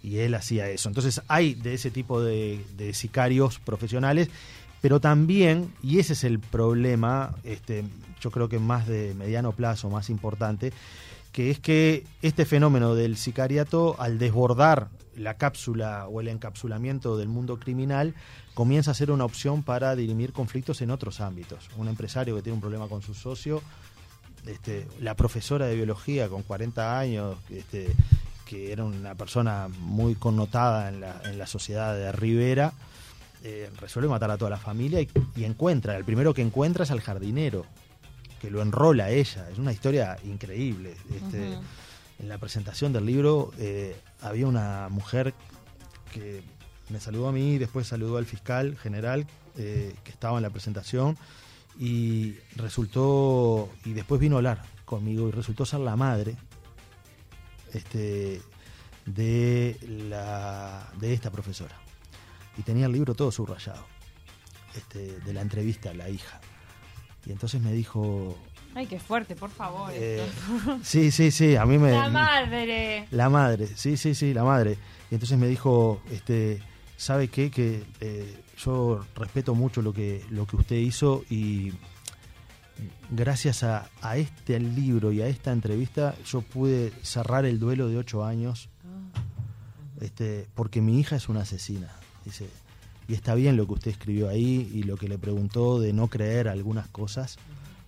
y 0.04 0.18
él 0.20 0.34
hacía 0.34 0.68
eso. 0.70 0.90
Entonces 0.90 1.22
hay 1.28 1.54
de 1.54 1.76
ese 1.76 1.92
tipo 1.92 2.22
de, 2.22 2.66
de 2.76 2.94
sicarios 2.94 3.60
profesionales, 3.60 4.30
pero 4.82 5.00
también, 5.00 5.72
y 5.84 6.00
ese 6.00 6.14
es 6.14 6.24
el 6.24 6.40
problema, 6.40 7.36
este, 7.44 7.84
yo 8.20 8.32
creo 8.32 8.50
que 8.50 8.58
más 8.58 8.88
de 8.88 9.14
mediano 9.14 9.52
plazo, 9.52 9.92
más 9.92 10.10
importante, 10.10 10.74
que 11.32 11.52
es 11.52 11.60
que 11.60 12.04
este 12.24 12.46
fenómeno 12.46 12.96
del 12.96 13.16
sicariato, 13.16 13.96
al 14.00 14.18
desbordar 14.18 14.90
la 15.16 15.36
cápsula 15.36 16.08
o 16.08 16.22
el 16.22 16.28
encapsulamiento 16.28 17.18
del 17.18 17.28
mundo 17.28 17.60
criminal, 17.60 18.16
comienza 18.54 18.92
a 18.92 18.94
ser 18.94 19.12
una 19.12 19.26
opción 19.26 19.64
para 19.64 19.96
dirimir 19.96 20.34
conflictos 20.34 20.82
en 20.82 20.92
otros 20.92 21.22
ámbitos. 21.22 21.70
Un 21.78 21.88
empresario 21.88 22.36
que 22.36 22.42
tiene 22.42 22.56
un 22.56 22.62
problema 22.62 22.88
con 22.88 23.02
su 23.02 23.14
socio, 23.14 23.62
este, 24.46 24.88
la 25.00 25.16
profesora 25.16 25.68
de 25.68 25.76
biología 25.76 26.28
con 26.30 26.44
40 26.44 27.00
años, 27.00 27.38
este, 27.50 27.94
que 28.46 28.72
era 28.72 28.84
una 28.84 29.16
persona 29.16 29.68
muy 29.80 30.16
connotada 30.16 30.90
en 30.90 31.02
la, 31.02 31.22
en 31.26 31.38
la 31.38 31.48
sociedad 31.48 31.96
de 31.96 32.12
Rivera, 32.12 32.74
eh, 33.44 33.70
resuelve 33.80 34.10
matar 34.10 34.32
a 34.32 34.38
toda 34.38 34.52
la 34.52 34.58
familia 34.58 35.02
y, 35.02 35.10
y 35.36 35.46
encuentra, 35.46 35.98
el 35.98 36.06
primero 36.06 36.34
que 36.34 36.42
encuentra 36.42 36.84
es 36.84 36.92
al 36.92 37.02
jardinero, 37.02 37.66
que 38.42 38.50
lo 38.50 38.62
enrola 38.62 39.12
ella. 39.12 39.48
Es 39.52 39.60
una 39.60 39.72
historia 39.72 40.18
increíble. 40.24 40.96
Este. 41.14 41.58
En 42.22 42.30
la 42.30 42.38
presentación 42.38 42.94
del 42.94 43.08
libro 43.08 43.52
eh, 43.58 44.00
había 44.22 44.46
una 44.46 44.90
mujer 44.90 45.34
que 46.14 46.44
me 46.90 47.00
saludó 47.00 47.28
a 47.28 47.32
mí, 47.32 47.58
después 47.58 47.88
saludó 47.88 48.18
al 48.18 48.28
fiscal 48.28 48.78
general 48.78 49.26
eh, 49.58 49.96
que 50.04 50.12
estaba 50.12 50.38
en 50.38 50.44
la 50.44 50.52
presentación 50.52 51.18
y 51.80 52.36
resultó, 52.56 53.72
y 53.86 53.94
después 53.94 54.22
vino 54.22 54.36
a 54.36 54.38
hablar 54.38 54.62
conmigo 54.86 55.30
y 55.30 55.32
resultó 55.32 55.66
ser 55.66 55.80
la 55.80 55.96
madre 55.96 56.36
este, 57.74 58.40
de, 59.08 59.80
la, 59.82 60.92
de 61.00 61.14
esta 61.14 61.32
profesora. 61.32 61.76
Y 62.56 62.62
tenía 62.62 62.86
el 62.86 62.92
libro 62.92 63.16
todo 63.16 63.32
subrayado, 63.32 63.84
este, 64.76 65.20
de 65.22 65.34
la 65.34 65.42
entrevista 65.42 65.90
a 65.90 65.96
la 65.96 66.08
hija. 66.08 66.40
Y 67.26 67.32
entonces 67.32 67.62
me 67.62 67.72
dijo, 67.72 68.38
Ay, 68.74 68.88
qué 68.88 69.00
fuerte, 69.00 69.36
por 69.36 69.50
favor. 69.50 69.92
eh, 69.94 70.26
sí, 70.84 71.12
sí, 71.12 71.32
sí, 71.32 71.56
a 71.56 71.66
mí 71.66 71.78
me... 71.78 71.92
La 71.92 72.10
madre. 72.10 73.08
La 73.12 73.30
madre, 73.30 73.68
sí, 73.76 73.98
sí, 73.98 74.16
sí, 74.16 74.34
la 74.34 74.44
madre. 74.44 74.78
Y 75.10 75.16
entonces 75.16 75.38
me 75.38 75.48
dijo, 75.48 76.02
este, 76.12 76.62
¿sabe 76.98 77.28
qué? 77.28 77.52
Que 77.52 77.84
eh, 78.00 78.34
yo 78.58 79.06
respeto 79.16 79.56
mucho 79.56 79.82
lo 79.82 79.92
que, 79.94 80.24
lo 80.30 80.48
que 80.48 80.56
usted 80.56 80.78
hizo 80.78 81.24
y 81.30 81.74
gracias 83.10 83.64
a, 83.64 83.90
a 84.02 84.18
este 84.18 84.60
libro 84.60 85.12
y 85.12 85.22
a 85.22 85.28
esta 85.28 85.52
entrevista 85.52 86.16
yo 86.26 86.42
pude 86.42 86.92
cerrar 87.02 87.46
el 87.46 87.60
duelo 87.60 87.90
de 87.90 87.98
ocho 87.98 88.24
años 88.24 88.70
este, 90.00 90.48
porque 90.56 90.82
mi 90.82 91.00
hija 91.00 91.16
es 91.16 91.30
una 91.30 91.42
asesina. 91.42 91.90
Dice, 92.26 92.48
y 93.08 93.14
está 93.14 93.36
bien 93.36 93.58
lo 93.58 93.68
que 93.68 93.74
usted 93.74 93.92
escribió 93.92 94.30
ahí 94.30 94.70
y 94.74 94.84
lo 94.84 94.98
que 94.98 95.08
le 95.08 95.18
preguntó 95.18 95.80
de 95.80 95.94
no 95.94 96.08
creer 96.08 96.48
algunas 96.48 96.88
cosas, 96.88 97.38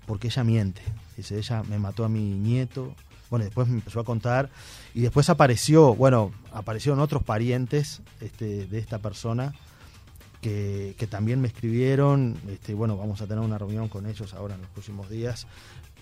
porque 0.06 0.28
ella 0.28 0.44
miente. 0.44 0.82
Dice, 1.18 1.38
ella 1.38 1.64
me 1.64 1.80
mató 1.80 2.06
a 2.06 2.10
mi 2.10 2.22
nieto. 2.22 2.96
Bueno, 3.30 3.46
después 3.46 3.68
me 3.68 3.76
empezó 3.76 4.00
a 4.00 4.04
contar 4.04 4.50
y 4.94 5.02
después 5.02 5.28
apareció, 5.30 5.96
bueno, 5.96 6.32
aparecieron 6.52 7.00
otros 7.00 7.24
parientes 7.24 8.02
este, 8.22 8.68
de 8.68 8.78
esta 8.78 9.00
persona 9.00 9.54
que, 10.42 10.96
que 11.00 11.08
también 11.08 11.42
me 11.42 11.48
escribieron. 11.48 12.38
Este, 12.48 12.74
bueno, 12.76 12.96
vamos 12.98 13.22
a 13.22 13.28
tener 13.28 13.44
una 13.44 13.58
reunión 13.58 13.88
con 13.90 14.06
ellos 14.06 14.34
ahora 14.34 14.56
en 14.56 14.62
los 14.62 14.70
próximos 14.70 15.10
días, 15.10 15.48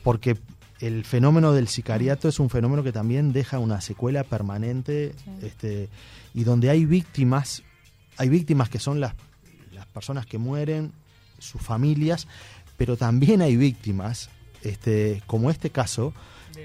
porque 0.04 0.38
el 0.80 1.06
fenómeno 1.06 1.54
del 1.54 1.68
sicariato 1.68 2.28
es 2.28 2.40
un 2.40 2.50
fenómeno 2.50 2.84
que 2.84 2.92
también 2.92 3.32
deja 3.34 3.60
una 3.60 3.80
secuela 3.82 4.24
permanente 4.24 5.14
Sí. 5.24 5.32
este, 5.46 5.90
y 6.34 6.44
donde 6.44 6.70
hay 6.70 6.86
víctimas, 6.86 7.64
hay 8.18 8.28
víctimas 8.30 8.68
que 8.70 8.80
son 8.80 9.00
las, 9.00 9.14
las 9.72 9.86
personas 9.86 10.26
que 10.26 10.38
mueren, 10.38 10.92
sus 11.40 11.62
familias, 11.62 12.28
pero 12.82 12.98
también 12.98 13.44
hay 13.44 13.58
víctimas, 13.58 14.32
este, 14.64 15.22
como 15.28 15.52
este 15.52 15.70
caso, 15.70 16.16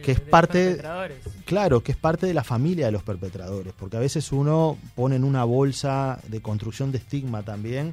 que 0.03 0.13
es 0.13 0.21
parte-. 0.21 0.81
Claro, 1.45 1.83
que 1.83 1.93
es 1.93 1.99
parte 1.99 2.25
de 2.27 2.33
la 2.33 2.43
familia 2.43 2.87
de 2.87 2.93
los 2.93 3.03
perpetradores, 3.03 3.75
porque 3.79 3.99
a 3.99 4.01
veces 4.01 4.33
uno 4.33 4.79
pone 4.95 5.17
en 5.17 5.25
una 5.25 5.45
bolsa 5.45 6.19
de 6.29 6.41
construcción 6.41 6.91
de 6.91 6.97
estigma 6.97 7.43
también, 7.43 7.93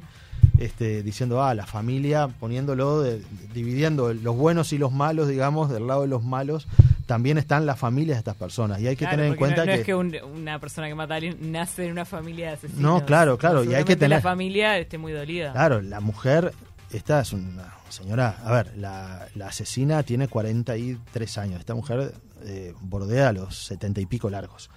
este, 0.58 1.02
diciendo, 1.02 1.42
ah, 1.42 1.54
la 1.54 1.66
familia, 1.66 2.28
poniéndolo, 2.28 3.02
de- 3.02 3.20
dividiendo 3.52 4.14
los 4.14 4.34
buenos 4.34 4.72
y 4.72 4.78
los 4.78 4.90
malos, 4.90 5.28
digamos, 5.28 5.68
del 5.70 5.86
lado 5.86 6.00
de 6.02 6.08
los 6.08 6.24
malos, 6.24 6.66
también 7.04 7.36
están 7.36 7.66
las 7.66 7.78
familias 7.78 8.16
de 8.16 8.20
estas 8.20 8.36
personas. 8.36 8.80
Y 8.80 8.86
hay 8.88 8.96
que 8.96 9.00
Claro, 9.04 9.16
tener 9.18 9.26
en 9.26 9.32
porque 9.32 9.40
no- 9.50 9.54
cuenta 9.56 9.66
no, 9.66 9.72
que... 9.74 9.80
es 9.80 9.84
que 9.84 9.94
un- 9.94 10.16
una 10.40 10.58
persona 10.58 10.88
que 10.88 10.94
mata 10.94 11.12
a 11.12 11.16
alguien 11.18 11.52
nace 11.52 11.84
en 11.84 11.92
una 11.92 12.06
familia 12.06 12.46
de 12.48 12.52
asesinos. 12.54 12.80
No, 12.80 13.04
claro, 13.04 13.36
claro, 13.36 13.64
y 13.64 13.74
hay 13.74 13.84
que 13.84 13.96
tener- 13.96 14.16
la 14.16 14.22
familia 14.22 14.78
esté 14.78 14.96
muy 14.96 15.12
dolida. 15.12 15.52
Claro, 15.52 15.82
la 15.82 16.00
mujer, 16.00 16.52
esta 16.94 17.20
es 17.20 17.32
una 17.32 17.74
señora, 17.88 18.40
a 18.44 18.52
ver, 18.52 18.76
la, 18.76 19.28
asesina 19.44 20.02
tiene 20.04 20.28
43 20.28 21.38
años, 21.38 21.60
esta 21.60 21.74
mujer 21.74 22.14
eh, 22.44 22.72
bordea 22.80 23.32
los 23.32 23.66
70 23.66 24.00
y 24.00 24.06
pico 24.06 24.30
largos. 24.30 24.70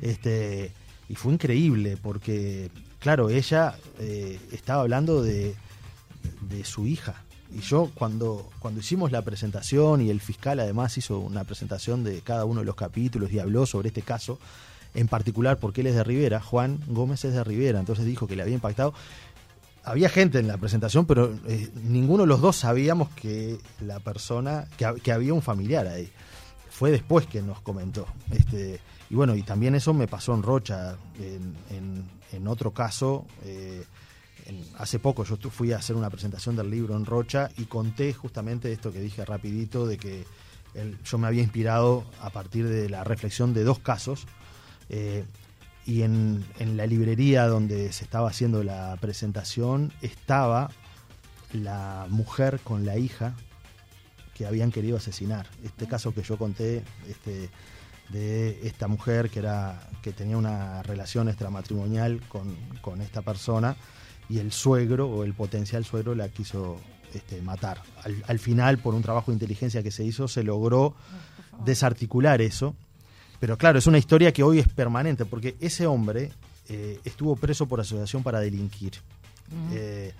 Este, 0.00 0.72
y 1.08 1.14
fue 1.16 1.32
increíble 1.32 1.96
porque, 2.00 2.70
claro, 3.00 3.30
ella 3.30 3.74
eh, 3.98 4.38
estaba 4.52 4.82
hablando 4.82 5.22
de, 5.22 5.56
de 6.42 6.64
su 6.64 6.86
hija. 6.86 7.22
Y 7.52 7.60
yo 7.60 7.90
cuando, 7.94 8.48
cuando 8.60 8.80
hicimos 8.80 9.10
la 9.10 9.22
presentación 9.22 10.02
y 10.02 10.10
el 10.10 10.20
fiscal 10.20 10.60
además 10.60 10.96
hizo 10.98 11.18
una 11.18 11.44
presentación 11.44 12.04
de 12.04 12.20
cada 12.20 12.44
uno 12.44 12.60
de 12.60 12.66
los 12.66 12.76
capítulos 12.76 13.32
y 13.32 13.40
habló 13.40 13.66
sobre 13.66 13.88
este 13.88 14.02
caso, 14.02 14.38
en 14.94 15.08
particular 15.08 15.58
porque 15.58 15.80
él 15.80 15.88
es 15.88 15.94
de 15.94 16.04
Rivera, 16.04 16.40
Juan 16.40 16.78
Gómez 16.86 17.24
es 17.24 17.34
de 17.34 17.42
Rivera, 17.42 17.80
entonces 17.80 18.04
dijo 18.04 18.26
que 18.26 18.36
le 18.36 18.42
había 18.42 18.54
impactado 18.54 18.94
había 19.86 20.08
gente 20.10 20.38
en 20.38 20.46
la 20.48 20.58
presentación, 20.58 21.06
pero 21.06 21.32
eh, 21.46 21.70
ninguno 21.84 22.24
de 22.24 22.26
los 22.28 22.40
dos 22.42 22.56
sabíamos 22.56 23.08
que 23.10 23.58
la 23.80 24.00
persona, 24.00 24.66
que, 24.76 24.84
hab- 24.86 25.00
que 25.00 25.12
había 25.12 25.32
un 25.32 25.40
familiar 25.42 25.86
ahí. 25.86 26.10
Fue 26.70 26.90
después 26.90 27.26
que 27.26 27.40
nos 27.40 27.60
comentó. 27.62 28.06
Este, 28.30 28.80
y 29.08 29.14
bueno, 29.14 29.34
y 29.34 29.42
también 29.42 29.74
eso 29.74 29.94
me 29.94 30.06
pasó 30.06 30.34
en 30.34 30.42
Rocha, 30.42 30.96
en, 31.70 32.46
otro 32.48 32.72
caso. 32.72 33.24
eh, 33.44 33.82
hace 34.78 34.98
poco 34.98 35.24
yo 35.24 35.36
fui 35.50 35.72
a 35.72 35.78
hacer 35.78 35.96
una 35.96 36.10
presentación 36.10 36.54
del 36.54 36.70
libro 36.70 36.94
en 36.96 37.04
Rocha 37.06 37.50
y 37.56 37.64
conté 37.64 38.12
justamente 38.12 38.70
esto 38.72 38.92
que 38.92 39.00
dije 39.00 39.24
rapidito, 39.24 39.86
de 39.86 39.96
que 39.96 40.24
yo 41.04 41.16
me 41.18 41.26
había 41.26 41.42
inspirado 41.42 42.04
a 42.20 42.28
partir 42.30 42.68
de 42.68 42.88
la 42.90 43.02
reflexión 43.04 43.54
de 43.54 43.64
dos 43.64 43.78
casos. 43.78 44.26
eh, 44.90 45.24
y 45.86 46.02
en, 46.02 46.44
en 46.58 46.76
la 46.76 46.86
librería 46.86 47.46
donde 47.46 47.92
se 47.92 48.04
estaba 48.04 48.28
haciendo 48.28 48.64
la 48.64 48.96
presentación 49.00 49.92
estaba 50.02 50.70
la 51.52 52.06
mujer 52.10 52.60
con 52.62 52.84
la 52.84 52.98
hija 52.98 53.34
que 54.34 54.46
habían 54.46 54.70
querido 54.70 54.96
asesinar. 54.96 55.46
Este 55.64 55.86
caso 55.86 56.12
que 56.12 56.22
yo 56.22 56.36
conté 56.36 56.84
este, 57.08 57.48
de 58.10 58.66
esta 58.66 58.88
mujer 58.88 59.30
que, 59.30 59.38
era, 59.38 59.88
que 60.02 60.12
tenía 60.12 60.36
una 60.36 60.82
relación 60.82 61.28
extramatrimonial 61.28 62.20
con, 62.28 62.54
con 62.82 63.00
esta 63.00 63.22
persona 63.22 63.76
y 64.28 64.38
el 64.38 64.52
suegro 64.52 65.08
o 65.08 65.24
el 65.24 65.34
potencial 65.34 65.84
suegro 65.84 66.14
la 66.14 66.28
quiso 66.28 66.80
este, 67.14 67.40
matar. 67.40 67.80
Al, 68.02 68.22
al 68.26 68.38
final, 68.38 68.78
por 68.78 68.94
un 68.94 69.02
trabajo 69.02 69.30
de 69.30 69.36
inteligencia 69.36 69.82
que 69.82 69.90
se 69.90 70.04
hizo, 70.04 70.28
se 70.28 70.42
logró 70.42 70.94
desarticular 71.64 72.42
eso. 72.42 72.74
Pero 73.40 73.58
claro, 73.58 73.78
es 73.78 73.86
una 73.86 73.98
historia 73.98 74.32
que 74.32 74.42
hoy 74.42 74.58
es 74.58 74.68
permanente, 74.68 75.24
porque 75.24 75.56
ese 75.60 75.86
hombre 75.86 76.32
eh, 76.68 77.00
estuvo 77.04 77.36
preso 77.36 77.66
por 77.66 77.80
asociación 77.80 78.22
para 78.22 78.40
delinquir. 78.40 78.94
Eh, 79.72 80.12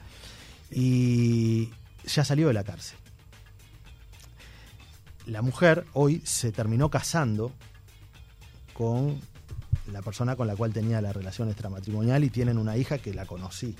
y 0.71 1.71
ya 2.07 2.25
salió 2.25 2.49
de 2.49 2.55
la 2.55 2.65
cárcel. 2.65 2.99
La 5.27 5.43
mujer 5.43 5.85
hoy 5.93 6.23
se 6.25 6.53
terminó 6.53 6.89
casando 6.89 7.53
con 8.75 9.21
la 9.91 10.03
persona 10.03 10.37
con 10.37 10.47
la 10.47 10.55
cual 10.55 10.73
tenía 10.73 11.01
la 11.01 11.13
relación 11.13 11.49
extramatrimonial 11.49 12.23
y 12.25 12.31
tienen 12.31 12.59
una 12.59 12.77
hija 12.77 12.99
que 12.99 13.15
la 13.15 13.27
conocí, 13.27 13.75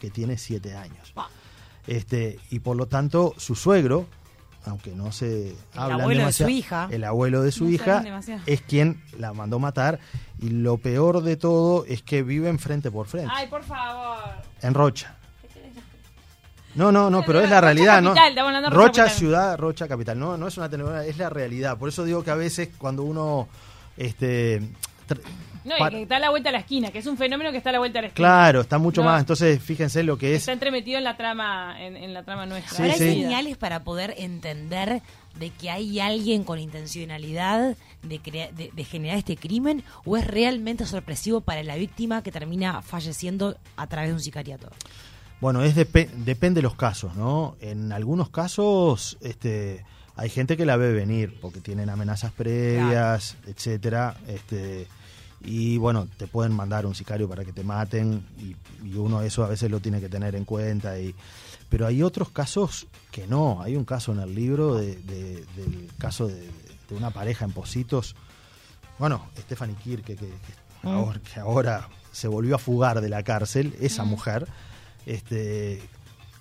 que 0.00 0.10
tiene 0.10 0.36
siete 0.36 0.74
años. 0.76 1.14
Este, 1.86 2.38
y 2.50 2.58
por 2.60 2.76
lo 2.76 2.86
tanto, 2.86 3.34
su 3.38 3.54
suegro 3.54 4.06
aunque 4.66 4.92
no 4.92 5.12
se 5.12 5.54
hablan 5.74 6.00
abuelo 6.02 6.26
de 6.26 6.32
su 6.32 6.48
hija. 6.48 6.88
el 6.90 7.04
abuelo 7.04 7.42
de 7.42 7.52
su 7.52 7.64
No 7.64 7.70
hija 7.70 8.04
es 8.46 8.60
quien 8.62 9.02
la 9.18 9.32
mandó 9.32 9.58
matar 9.58 9.98
y 10.40 10.50
lo 10.50 10.78
peor 10.78 11.22
de 11.22 11.36
todo 11.36 11.84
es 11.86 12.02
que 12.02 12.22
viven 12.22 12.58
frente 12.58 12.90
por 12.90 13.06
frente 13.06 13.32
Ay, 13.34 13.46
por 13.48 13.62
favor. 13.64 14.18
en 14.60 14.74
Rocha. 14.74 15.16
No, 16.74 16.90
no, 16.90 17.10
no, 17.10 17.22
pero 17.26 17.40
es 17.40 17.50
la 17.50 17.60
Rocha 17.60 17.66
realidad, 17.66 18.00
¿no? 18.02 18.14
capital, 18.14 18.72
Rocha 18.72 19.08
ciudad, 19.10 19.58
Rocha 19.58 19.86
capital. 19.88 20.18
No, 20.18 20.38
no 20.38 20.46
es 20.48 20.56
una 20.56 20.70
telenovela, 20.70 21.04
es 21.04 21.18
la 21.18 21.28
realidad. 21.28 21.76
Por 21.76 21.90
eso 21.90 22.02
digo 22.04 22.24
que 22.24 22.30
a 22.30 22.34
veces 22.34 22.70
cuando 22.78 23.02
uno 23.02 23.46
este 23.98 24.62
No, 25.64 25.74
y 25.76 25.90
que 25.90 26.02
está 26.02 26.16
a 26.16 26.18
la 26.18 26.30
vuelta 26.30 26.48
de 26.48 26.52
la 26.54 26.58
esquina, 26.60 26.90
que 26.90 26.98
es 26.98 27.06
un 27.06 27.16
fenómeno 27.16 27.50
que 27.52 27.56
está 27.58 27.70
a 27.70 27.74
la 27.74 27.78
vuelta 27.78 27.98
de 27.98 28.02
la 28.02 28.08
esquina. 28.08 28.28
claro, 28.28 28.60
está 28.62 28.78
mucho 28.78 29.02
No. 29.02 29.10
más. 29.10 29.20
Entonces, 29.20 29.62
fíjense 29.62 30.02
lo 30.02 30.18
que 30.18 30.32
es 30.34 30.40
Está 30.42 30.52
entremetido 30.52 30.98
en 30.98 31.04
la 31.04 31.16
trama, 31.16 31.76
en, 31.80 31.96
en 31.96 32.12
la 32.14 32.22
trama 32.24 32.46
nuestra. 32.46 32.76
Sí, 32.76 32.82
Ahora 32.82 32.94
hay 32.94 32.98
sí. 32.98 33.22
señales 33.22 33.56
para 33.56 33.84
poder 33.84 34.14
entender 34.18 35.02
de 35.38 35.50
que 35.50 35.70
hay 35.70 35.98
alguien 36.00 36.44
con 36.44 36.58
intencionalidad 36.58 37.76
de, 38.02 38.20
crea- 38.20 38.50
de, 38.52 38.70
de 38.72 38.84
generar 38.84 39.16
este 39.18 39.36
crimen 39.36 39.82
o 40.04 40.16
es 40.16 40.26
realmente 40.26 40.84
sorpresivo 40.86 41.40
para 41.40 41.62
la 41.62 41.76
víctima 41.76 42.22
que 42.22 42.30
termina 42.32 42.82
falleciendo 42.82 43.56
a 43.76 43.86
través 43.86 44.10
de 44.10 44.14
un 44.14 44.20
sicariato. 44.20 44.68
Bueno, 45.40 45.62
es 45.64 45.74
depe- 45.76 46.08
depende 46.10 46.58
de 46.58 46.62
los 46.62 46.74
casos, 46.76 47.16
¿no? 47.16 47.56
En 47.60 47.92
algunos 47.92 48.28
casos, 48.30 49.18
este, 49.22 49.84
hay 50.14 50.28
gente 50.30 50.56
que 50.56 50.64
la 50.66 50.76
ve 50.76 50.92
venir 50.92 51.38
porque 51.40 51.60
tienen 51.60 51.88
amenazas 51.90 52.30
previas, 52.32 53.36
etcétera, 53.46 54.16
este, 54.28 54.86
y 55.44 55.76
bueno, 55.78 56.08
te 56.16 56.26
pueden 56.26 56.52
mandar 56.52 56.86
un 56.86 56.94
sicario 56.94 57.28
para 57.28 57.44
que 57.44 57.52
te 57.52 57.64
maten 57.64 58.24
y, 58.38 58.54
y 58.86 58.94
uno 58.96 59.22
eso 59.22 59.44
a 59.44 59.48
veces 59.48 59.70
lo 59.70 59.80
tiene 59.80 60.00
que 60.00 60.08
tener 60.08 60.34
en 60.36 60.44
cuenta 60.44 60.98
y, 61.00 61.14
pero 61.68 61.86
hay 61.86 62.02
otros 62.02 62.30
casos 62.30 62.86
que 63.10 63.26
no. 63.26 63.60
Hay 63.62 63.76
un 63.76 63.84
caso 63.84 64.12
en 64.12 64.20
el 64.20 64.34
libro 64.34 64.74
de- 64.76 64.96
de- 64.96 65.44
del 65.56 65.88
caso 65.98 66.28
de, 66.28 66.34
de 66.88 66.94
una 66.96 67.10
pareja 67.10 67.44
en 67.44 67.52
Positos. 67.52 68.14
Bueno, 68.98 69.26
Stephanie 69.38 69.74
Kirke, 69.82 70.16
que, 70.16 70.26
que 70.26 70.88
ahora, 70.88 71.20
que 71.20 71.40
ahora 71.40 71.88
se 72.12 72.28
volvió 72.28 72.54
a 72.54 72.58
fugar 72.58 73.00
de 73.00 73.08
la 73.08 73.22
cárcel, 73.22 73.74
esa 73.80 74.04
mujer, 74.04 74.46
este, 75.06 75.82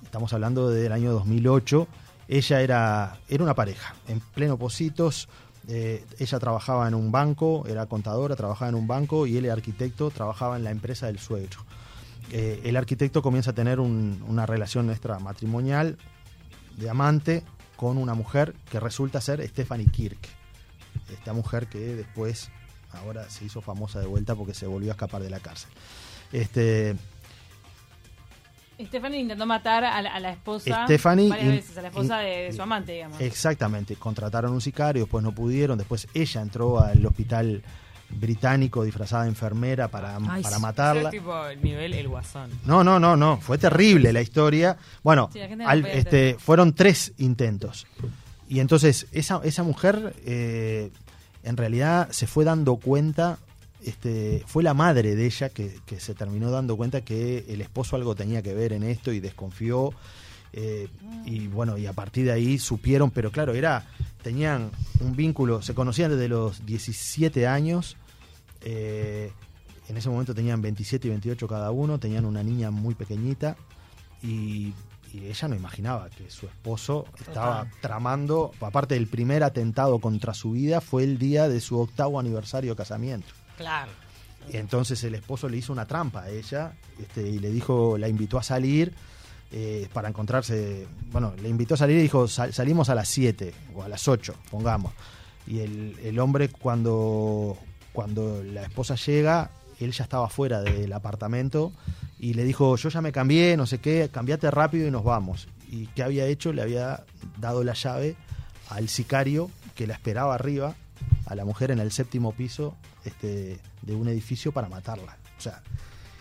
estamos 0.03 0.34
hablando 0.34 0.70
del 0.70 0.91
año 0.91 1.12
2008, 1.13 1.88
ella 2.27 2.62
era, 2.62 3.20
era 3.29 3.43
una 3.43 3.55
pareja, 3.55 3.96
en 4.08 4.20
pleno 4.20 4.58
Positos, 4.58 5.27
eh, 5.67 6.03
ella 6.19 6.39
trabajaba 6.39 6.87
en 6.87 6.95
un 6.95 7.11
banco, 7.11 7.65
era 7.67 7.85
contadora, 7.85 8.35
trabajaba 8.35 8.69
en 8.69 8.75
un 8.75 8.87
banco 8.87 9.27
y 9.27 9.37
él 9.37 9.45
era 9.45 9.53
arquitecto, 9.53 10.09
trabajaba 10.09 10.57
en 10.57 10.63
la 10.63 10.71
empresa 10.71 11.07
del 11.07 11.19
suegro. 11.19 11.59
Eh, 12.31 12.61
el 12.63 12.77
arquitecto 12.77 13.21
comienza 13.21 13.51
a 13.51 13.53
tener 13.53 13.79
un- 13.79 14.23
una 14.27 14.45
relación 14.45 14.89
extramatrimonial 14.89 15.97
de 16.77 16.89
amante 16.89 17.43
con 17.75 17.97
una 17.97 18.13
mujer 18.13 18.55
que 18.69 18.79
resulta 18.79 19.19
ser 19.21 19.45
Stephanie 19.47 19.87
Kirk. 19.87 20.19
Esta 21.11 21.33
mujer 21.33 21.67
que 21.67 21.79
después, 21.95 22.49
ahora 22.93 23.29
se 23.29 23.45
hizo 23.45 23.61
famosa 23.61 23.99
de 23.99 24.05
vuelta 24.07 24.35
porque 24.35 24.53
se 24.53 24.67
volvió 24.67 24.91
a 24.91 24.93
escapar 24.93 25.21
de 25.21 25.29
la 25.29 25.39
cárcel. 25.39 25.69
Este, 26.31 26.95
Stephanie 28.88 29.19
intentó 29.19 29.45
matar 29.45 29.83
a 29.83 30.01
la, 30.01 30.13
a 30.13 30.19
la 30.19 30.31
esposa 30.31 30.85
Stephanie 30.85 31.29
varias 31.29 31.47
in- 31.47 31.55
veces, 31.55 31.77
a 31.77 31.81
la 31.81 31.88
esposa 31.89 32.23
in- 32.23 32.29
de, 32.29 32.41
de 32.43 32.51
su 32.53 32.61
amante, 32.61 32.91
digamos. 32.93 33.19
Exactamente, 33.21 33.95
contrataron 33.95 34.51
un 34.53 34.61
sicario, 34.61 35.03
después 35.03 35.23
no 35.23 35.31
pudieron, 35.33 35.77
después 35.77 36.07
ella 36.13 36.41
entró 36.41 36.79
al 36.83 37.05
hospital 37.05 37.61
británico 38.09 38.83
disfrazada 38.83 39.23
de 39.23 39.29
enfermera 39.29 39.88
para, 39.88 40.17
Ay, 40.29 40.43
para 40.43 40.59
matarla. 40.59 41.03
Es 41.03 41.11
tipo 41.11 41.45
el 41.47 41.61
nivel 41.63 41.93
el 41.93 42.07
guasón. 42.09 42.50
No, 42.65 42.83
no, 42.83 43.00
no, 43.00 43.15
no, 43.15 43.38
fue 43.39 43.57
terrible 43.57 44.11
la 44.11 44.21
historia. 44.21 44.75
Bueno, 45.03 45.29
Sí, 45.31 45.39
la 45.39 45.65
al- 45.69 45.85
este, 45.85 46.35
fueron 46.38 46.73
tres 46.73 47.13
intentos. 47.19 47.88
Y 48.50 48.59
entonces 48.59 49.07
esa, 49.13 49.39
esa 49.45 49.63
mujer 49.63 50.13
eh, 50.25 50.91
en 51.43 51.55
realidad 51.57 52.09
se 52.11 52.27
fue 52.27 52.43
dando 52.43 52.75
cuenta, 52.75 53.38
este, 53.83 54.43
fue 54.47 54.63
la 54.63 54.73
madre 54.73 55.15
de 55.15 55.25
ella 55.25 55.50
que, 55.50 55.79
que 55.85 56.00
se 56.00 56.13
terminó 56.13 56.51
dando 56.51 56.77
cuenta 56.77 57.01
que 57.01 57.45
el 57.47 57.61
esposo 57.61 57.95
algo 57.95 58.15
tenía 58.15 58.41
que 58.41 58.53
ver 58.53 58.73
en 58.73 58.83
esto 58.83 59.11
y 59.11 59.19
desconfió. 59.19 59.93
eh, 60.53 60.88
y 61.25 61.47
bueno, 61.47 61.77
y 61.77 61.85
a 61.85 61.93
partir 61.93 62.25
de 62.25 62.31
ahí 62.33 62.59
supieron, 62.59 63.11
pero 63.11 63.31
claro, 63.31 63.53
era, 63.53 63.85
tenían 64.21 64.69
un 65.00 65.15
vínculo, 65.15 65.61
se 65.61 65.73
conocían 65.73 66.11
desde 66.11 66.27
los 66.27 66.65
17 66.65 67.48
años, 67.48 67.96
eh, 68.61 69.31
en 69.87 69.98
ese 69.98 70.09
momento 70.09 70.35
tenían 70.35 70.61
27 70.61 71.07
y 71.07 71.09
28 71.09 71.48
cada 71.48 71.72
uno, 71.72 72.00
tenían 72.00 72.25
una 72.25 72.44
niña 72.44 72.70
muy 72.70 72.96
pequeñita 72.96 73.55
y, 74.22 74.74
y 75.13 75.25
ella 75.25 75.48
no 75.48 75.55
imaginaba 75.55 76.09
que 76.09 76.29
su 76.29 76.46
esposo 76.46 77.05
estaba 77.20 77.67
tramando, 77.81 78.51
aparte 78.61 78.96
del 78.96 79.07
primer 79.07 79.44
atentado 79.44 80.00
contra 80.00 80.33
su 80.33 80.51
vida, 80.51 80.81
fue 80.81 81.03
el 81.03 81.17
día 81.17 81.50
de 81.50 81.59
su 81.59 81.79
octavo 81.79 82.20
aniversario 82.20 82.72
de 82.72 82.77
casamiento. 82.77 83.27
Claro. 83.57 83.92
Y 84.51 84.57
entonces 84.57 85.03
el 85.03 85.16
esposo 85.16 85.48
le 85.48 85.57
hizo 85.57 85.72
una 85.72 85.85
trampa 85.85 86.24
a 86.24 86.29
ella 86.29 86.74
este, 87.00 87.27
y 87.27 87.40
le 87.40 87.51
dijo, 87.51 87.98
la 87.98 88.07
invitó 88.07 88.37
a 88.40 88.44
salir 88.44 88.94
eh, 89.51 89.87
para 89.94 90.07
encontrarse, 90.09 90.87
bueno, 91.11 91.33
le 91.42 91.50
invitó 91.50 91.74
a 91.75 91.77
salir 91.77 91.98
y 91.98 92.01
dijo, 92.03 92.27
"Sal- 92.27 92.53
salimos 92.53 92.90
a 92.90 92.96
las 92.96 93.07
7 93.09 93.53
o 93.75 93.83
a 93.83 93.87
las 93.90 94.07
8, 94.07 94.33
pongamos. 94.50 94.94
Y 95.46 95.59
el, 95.59 95.98
el 96.03 96.18
hombre 96.20 96.50
cuando, 96.50 97.57
cuando 97.94 98.42
la 98.44 98.64
esposa 98.64 98.96
llega, 98.96 99.51
él 99.79 99.92
ya 99.92 100.03
estaba 100.05 100.29
fuera 100.29 100.61
del 100.61 100.92
apartamento 100.94 101.72
y 102.20 102.33
le 102.33 102.44
dijo, 102.44 102.75
yo 102.77 102.90
ya 102.90 103.01
me 103.01 103.11
cambié, 103.11 103.57
no 103.57 103.66
sé 103.66 103.79
qué, 103.79 104.09
cambiate 104.11 104.50
rápido 104.51 104.87
y 104.87 104.92
nos 104.92 105.03
vamos. 105.03 105.48
¿Y 105.70 105.87
qué 105.87 106.03
había 106.03 106.25
hecho? 106.27 106.53
Le 106.53 106.61
había 106.61 107.03
dado 107.40 107.64
la 107.64 107.74
llave 107.74 108.16
al 108.70 108.90
sicario 108.90 109.50
que 109.75 109.87
la 109.87 109.94
esperaba 109.96 110.35
arriba, 110.35 110.75
a 111.31 111.35
la 111.35 111.46
mujer 111.46 111.72
en 111.72 111.79
el 111.79 111.91
séptimo 111.91 112.33
piso 112.33 112.75
este, 113.05 113.57
de 113.81 113.96
un 113.96 114.07
edificio 114.09 114.51
para 114.51 114.67
matarla. 114.67 115.17
O 115.37 115.41
sea, 115.41 115.61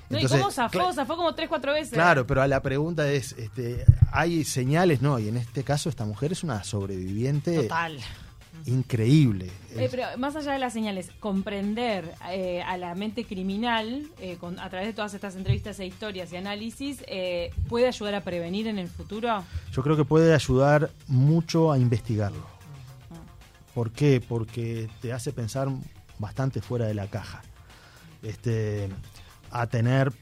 No, 0.08 0.18
¿Y 0.18 0.22
entonces, 0.22 0.40
cómo 0.40 0.50
zafó? 0.52 0.92
Zafó 0.92 1.16
como 1.16 1.34
tres, 1.34 1.48
cuatro 1.48 1.72
veces. 1.72 1.92
Claro, 1.92 2.26
pero 2.26 2.46
la 2.46 2.62
pregunta 2.62 3.10
es, 3.10 3.32
este, 3.32 3.84
¿hay 4.12 4.44
señales? 4.44 5.02
No, 5.02 5.18
y 5.18 5.28
en 5.28 5.36
este 5.36 5.62
caso 5.64 5.88
esta 5.88 6.04
mujer 6.04 6.32
es 6.32 6.42
una 6.44 6.62
sobreviviente 6.64 7.62
Total. 7.62 7.98
increíble. 8.66 9.50
Eh, 9.76 9.88
pero 9.90 10.04
más 10.18 10.34
allá 10.36 10.52
de 10.52 10.58
las 10.58 10.72
señales, 10.72 11.10
comprender 11.20 12.12
eh, 12.30 12.62
a 12.62 12.76
la 12.76 12.94
mente 12.94 13.24
criminal 13.24 14.06
eh, 14.20 14.36
con, 14.38 14.58
a 14.58 14.68
través 14.70 14.88
de 14.88 14.92
todas 14.94 15.14
estas 15.14 15.36
entrevistas 15.36 15.78
e 15.80 15.86
historias 15.86 16.32
y 16.32 16.36
análisis 16.36 17.04
puede 17.68 17.86
ayudar 17.86 18.14
a 18.14 18.20
prevenir 18.20 18.66
en 18.66 18.78
el 18.78 18.88
futuro. 18.88 19.44
Yo 19.72 19.82
creo 19.82 19.96
que 19.96 20.04
puede 20.04 20.34
ayudar 20.34 20.90
mucho 21.08 21.70
a 21.72 21.78
investigarlo. 21.78 22.49
¿Por 23.74 23.90
qué? 23.92 24.20
Porque 24.26 24.88
te 25.00 25.12
hace 25.12 25.32
pensar 25.32 25.68
bastante 26.18 26.60
fuera 26.60 26.86
de 26.86 26.94
la 26.94 27.06
caja. 27.06 27.42
Este, 28.22 28.88
a 29.50 29.66
tener, 29.66 30.12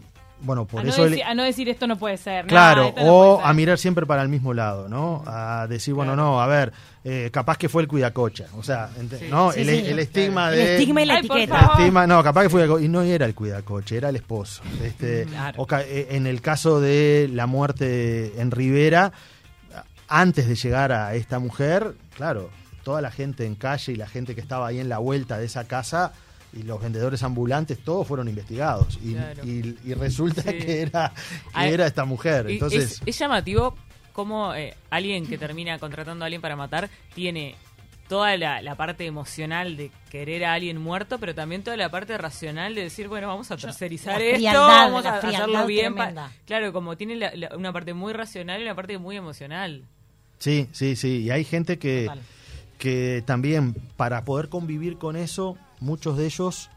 bueno, 0.43 0.67
por 0.67 0.81
a, 0.81 0.85
no 0.85 0.91
eso... 0.91 1.05
el- 1.05 1.11
decir, 1.11 1.25
a 1.25 1.35
no 1.35 1.43
decir 1.43 1.69
esto 1.69 1.87
no 1.87 1.97
puede 1.99 2.17
ser. 2.17 2.45
no, 2.45 2.49
Claro, 2.49 2.95
no 2.97 3.03
o 3.07 3.37
ser. 3.39 3.47
a 3.47 3.53
mirar 3.55 3.79
siempre 3.79 4.07
para 4.07 4.23
el 4.23 4.29
mismo 4.29 4.55
lado, 4.55 4.89
¿no? 4.89 5.25
A 5.27 5.67
decir, 5.69 5.95
bueno, 5.95 6.13
Claro. 6.15 6.31
no, 6.31 6.41
a 6.41 6.47
ver, 6.47 6.73
eh, 7.05 7.31
capaz 7.33 7.57
que 7.59 7.69
fue 7.69 7.83
el 7.83 7.89
cuidacocha. 7.89 8.47
O 8.57 8.63
sea, 8.63 8.91
ent- 9.01 9.19
Sí. 9.19 9.27
¿no? 9.31 9.51
Sí, 9.51 9.61
el, 9.63 9.67
sí. 9.69 9.91
el 9.91 9.99
estigma 9.99 10.51
El 10.51 10.57
de... 10.57 10.73
estigma 10.75 11.03
y 11.03 11.07
la 11.07 11.15
Ay, 11.15 11.19
etiqueta. 11.21 11.59
el 11.59 11.65
estigma- 11.71 12.07
no, 12.07 12.23
capaz 12.23 12.43
que 12.45 12.51
fue 12.51 12.63
el- 12.65 12.85
y 12.85 12.89
no 12.89 13.03
era 13.03 13.27
el 13.27 13.35
cuidacoche, 13.35 13.97
era 13.97 14.11
el 14.11 14.17
esposo. 14.17 14.63
Este, 14.85 15.25
Claro. 15.25 15.61
o 15.61 15.67
ca- 15.67 15.83
eh, 15.83 16.09
en 16.11 16.27
el 16.29 16.41
caso 16.41 16.81
de 16.81 17.29
la 17.33 17.47
muerte 17.47 18.41
en 18.41 18.51
Rivera, 18.53 19.13
antes 20.07 20.47
de 20.49 20.55
llegar 20.55 20.93
a 20.93 21.15
esta 21.15 21.39
mujer, 21.41 21.95
claro, 22.17 22.51
toda 22.89 23.03
la 23.03 23.11
gente 23.11 23.45
en 23.45 23.55
calle 23.55 23.93
y 23.93 23.97
la 23.97 24.07
gente 24.09 24.35
que 24.35 24.41
estaba 24.41 24.67
ahí 24.67 24.79
en 24.81 24.89
la 24.89 24.97
vuelta 24.97 25.37
de 25.37 25.45
esa 25.45 25.69
casa 25.69 26.15
y 26.55 26.63
los 26.63 26.81
vendedores 26.81 27.23
ambulantes, 27.23 27.85
todos 27.85 28.07
fueron 28.07 28.29
investigados. 28.29 28.99
Y, 29.05 29.13
Claro. 29.13 29.45
y- 29.45 29.77
y 29.85 29.93
resulta 29.93 30.41
Sí. 30.41 30.57
que, 30.57 30.81
era, 30.81 31.13
que 31.15 31.51
Ay, 31.53 31.75
era 31.75 31.87
esta 31.87 32.07
mujer. 32.07 32.49
Entonces, 32.49 32.93
es, 32.93 33.03
es 33.05 33.19
llamativo 33.19 33.77
cómo 34.15 34.55
eh, 34.55 34.75
alguien 34.89 35.27
que 35.27 35.37
termina 35.37 35.79
contratando 35.79 36.25
a 36.25 36.27
alguien 36.29 36.41
para 36.41 36.57
matar 36.57 36.89
tiene 37.15 37.57
toda 38.09 38.35
la, 38.39 38.63
la 38.63 38.75
parte 38.75 39.05
emocional 39.05 39.77
de 39.77 39.91
querer 40.11 40.47
a 40.47 40.55
alguien 40.55 40.79
muerto, 40.81 41.19
pero 41.19 41.35
también 41.35 41.63
toda 41.63 41.77
la 41.77 41.91
parte 41.91 42.17
racional 42.17 42.75
de 42.75 42.85
decir, 42.85 43.07
bueno, 43.09 43.27
vamos 43.29 43.51
a 43.51 43.59
tercerizar 43.59 44.23
esto, 44.23 44.37
frialdad, 44.37 44.67
vamos 44.67 45.05
a 45.05 45.19
hacerlo 45.19 45.67
bien. 45.67 45.95
pa-. 45.95 46.31
Claro, 46.47 46.73
como 46.73 46.97
tiene 46.97 47.17
la- 47.17 47.35
la- 47.37 47.55
una 47.55 47.71
parte 47.71 47.93
muy 47.93 48.15
racional 48.15 48.61
y 48.61 48.65
una 48.65 48.75
parte 48.75 48.97
muy 48.97 49.15
emocional. 49.19 49.85
Sí, 50.39 50.69
sí, 50.73 50.97
sí. 50.97 51.25
Y 51.25 51.31
hay 51.31 51.45
gente 51.45 51.79
que, 51.79 52.05
Total. 52.07 52.21
Que 52.79 53.23
también, 53.27 53.75
para 53.97 54.25
poder 54.25 54.49
convivir 54.49 54.99
con 54.99 55.17
eso, 55.17 55.57
muchos 55.81 56.17
de 56.17 56.27
ellos 56.27 56.71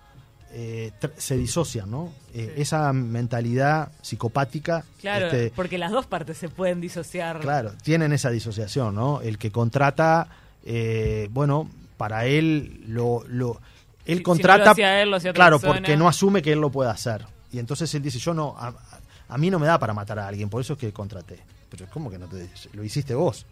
eh, 0.53 0.91
se 1.17 1.37
disocian, 1.37 1.89
¿no? 1.89 2.11
Eh, 2.33 2.51
Sí. 2.55 2.61
Esa 2.63 2.91
mentalidad 2.91 3.91
psicopática. 4.01 4.83
Claro, 4.99 5.27
este, 5.27 5.51
porque 5.55 5.77
las 5.77 5.91
dos 5.91 6.05
partes 6.07 6.37
se 6.37 6.49
pueden 6.49 6.81
disociar. 6.81 7.39
claro, 7.39 7.71
tienen 7.83 8.11
esa 8.11 8.29
disociación, 8.31 8.93
¿no? 8.95 9.21
El 9.21 9.37
que 9.37 9.51
contrata, 9.51 10.27
eh, 10.65 11.29
bueno, 11.31 11.69
para 11.97 12.25
él 12.25 12.83
lo. 12.87 13.23
lo 13.27 13.61
él 14.05 14.13
Si- 14.15 14.17
si 14.17 14.23
contrata. 14.23 14.73
no 14.73 14.85
él, 14.87 15.13
otra 15.13 15.31
claro, 15.33 15.59
persona. 15.59 15.79
porque 15.79 15.95
no 15.95 16.07
asume 16.09 16.41
que 16.41 16.51
él 16.53 16.59
lo 16.59 16.69
pueda 16.71 16.91
hacer. 16.91 17.25
Y 17.53 17.59
entonces 17.59 17.93
él 17.95 18.01
dice: 18.01 18.17
Yo 18.19 18.33
no. 18.33 18.55
A, 18.57 18.73
a 19.29 19.37
mí 19.37 19.49
no 19.49 19.59
me 19.59 19.67
da 19.67 19.77
para 19.79 19.93
matar 19.93 20.19
a 20.19 20.27
alguien, 20.27 20.49
por 20.49 20.59
eso 20.61 20.73
es 20.73 20.79
que 20.79 20.91
contraté. 20.91 21.39
Pero 21.69 21.85
es 21.85 21.91
como 21.91 22.09
que 22.09 22.17
no 22.17 22.27
te. 22.27 22.49
Lo 22.73 22.83
hiciste 22.83 23.13
vos. 23.15 23.45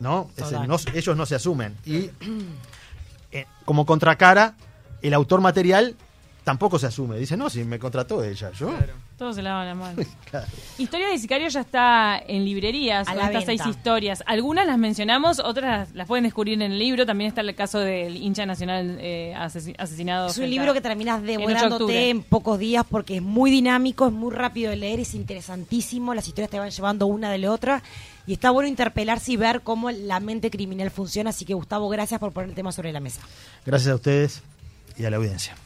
¿No? 0.00 0.30
Es 0.36 0.42
el 0.62 0.68
no- 0.68 0.76
ellos 0.94 1.16
no 1.16 1.26
se 1.26 1.34
asumen. 1.36 1.76
Y 1.86 2.10
eh, 3.32 3.46
como 3.64 3.86
contracara, 3.86 4.54
el 5.02 5.14
autor 5.14 5.40
material 5.40 5.96
tampoco 6.44 6.78
se 6.78 6.86
asume. 6.86 7.16
Dice, 7.18 7.36
no, 7.36 7.48
si 7.48 7.62
me 7.64 7.78
contrató 7.78 8.24
ella, 8.24 8.50
yo. 8.52 8.72
Todos 9.20 9.36
se 9.36 9.42
lavan 9.42 9.66
la 9.66 9.74
mano. 9.74 10.02
Claro. 10.30 10.46
Historia 10.78 11.08
de 11.08 11.18
Sicario 11.18 11.48
ya 11.48 11.60
está 11.60 12.16
en 12.24 12.44
librerías, 12.44 13.06
A 13.08 13.10
con 13.10 13.18
la 13.18 13.26
estas 13.32 13.46
venta. 13.46 13.64
seis 13.64 13.76
historias. 13.76 14.22
Algunas 14.26 14.64
las 14.64 14.78
mencionamos, 14.78 15.40
otras 15.40 15.92
las 15.92 16.06
pueden 16.06 16.22
descubrir 16.22 16.54
en 16.54 16.62
el 16.62 16.78
libro. 16.78 17.04
También 17.04 17.26
está 17.28 17.40
el 17.40 17.52
caso 17.56 17.80
del 17.80 18.16
hincha 18.16 18.46
nacional 18.46 18.96
eh, 19.00 19.34
asesi- 19.36 19.74
asesinado. 19.76 20.28
Es 20.28 20.38
un 20.38 20.48
libro 20.48 20.72
que 20.72 20.80
terminas 20.80 21.18
en 21.18 21.24
8 21.24 21.26
de 21.32 21.36
devorándote 21.36 21.74
octubre. 21.82 22.10
en 22.10 22.22
pocos 22.22 22.58
días 22.60 22.86
porque 22.88 23.16
es 23.16 23.22
muy 23.22 23.50
dinámico, 23.50 24.06
es 24.06 24.12
muy 24.12 24.32
rápido 24.32 24.70
de 24.70 24.76
leer, 24.76 25.00
es 25.00 25.14
interesantísimo, 25.14 26.14
las 26.14 26.26
historias 26.28 26.48
te 26.50 26.58
van 26.60 26.70
llevando 26.70 27.06
una 27.06 27.30
de 27.32 27.38
la 27.38 27.50
otra 27.50 27.82
y 28.26 28.32
está 28.34 28.50
bueno 28.50 28.68
interpelarse 28.68 29.32
y 29.32 29.36
ver 29.36 29.62
cómo 29.62 29.90
la 29.90 30.20
mente 30.20 30.48
criminal 30.50 30.90
funciona. 30.92 31.30
Así 31.30 31.44
que 31.44 31.54
Gustavo, 31.54 31.88
gracias 31.88 32.20
por 32.20 32.30
poner 32.32 32.50
el 32.50 32.54
tema 32.54 32.70
sobre 32.70 32.92
la 32.92 33.00
mesa. 33.00 33.20
Gracias 33.66 33.90
a 33.90 33.96
ustedes 33.96 34.42
y 34.96 35.04
a 35.04 35.10
la 35.10 35.16
audiencia. 35.16 35.56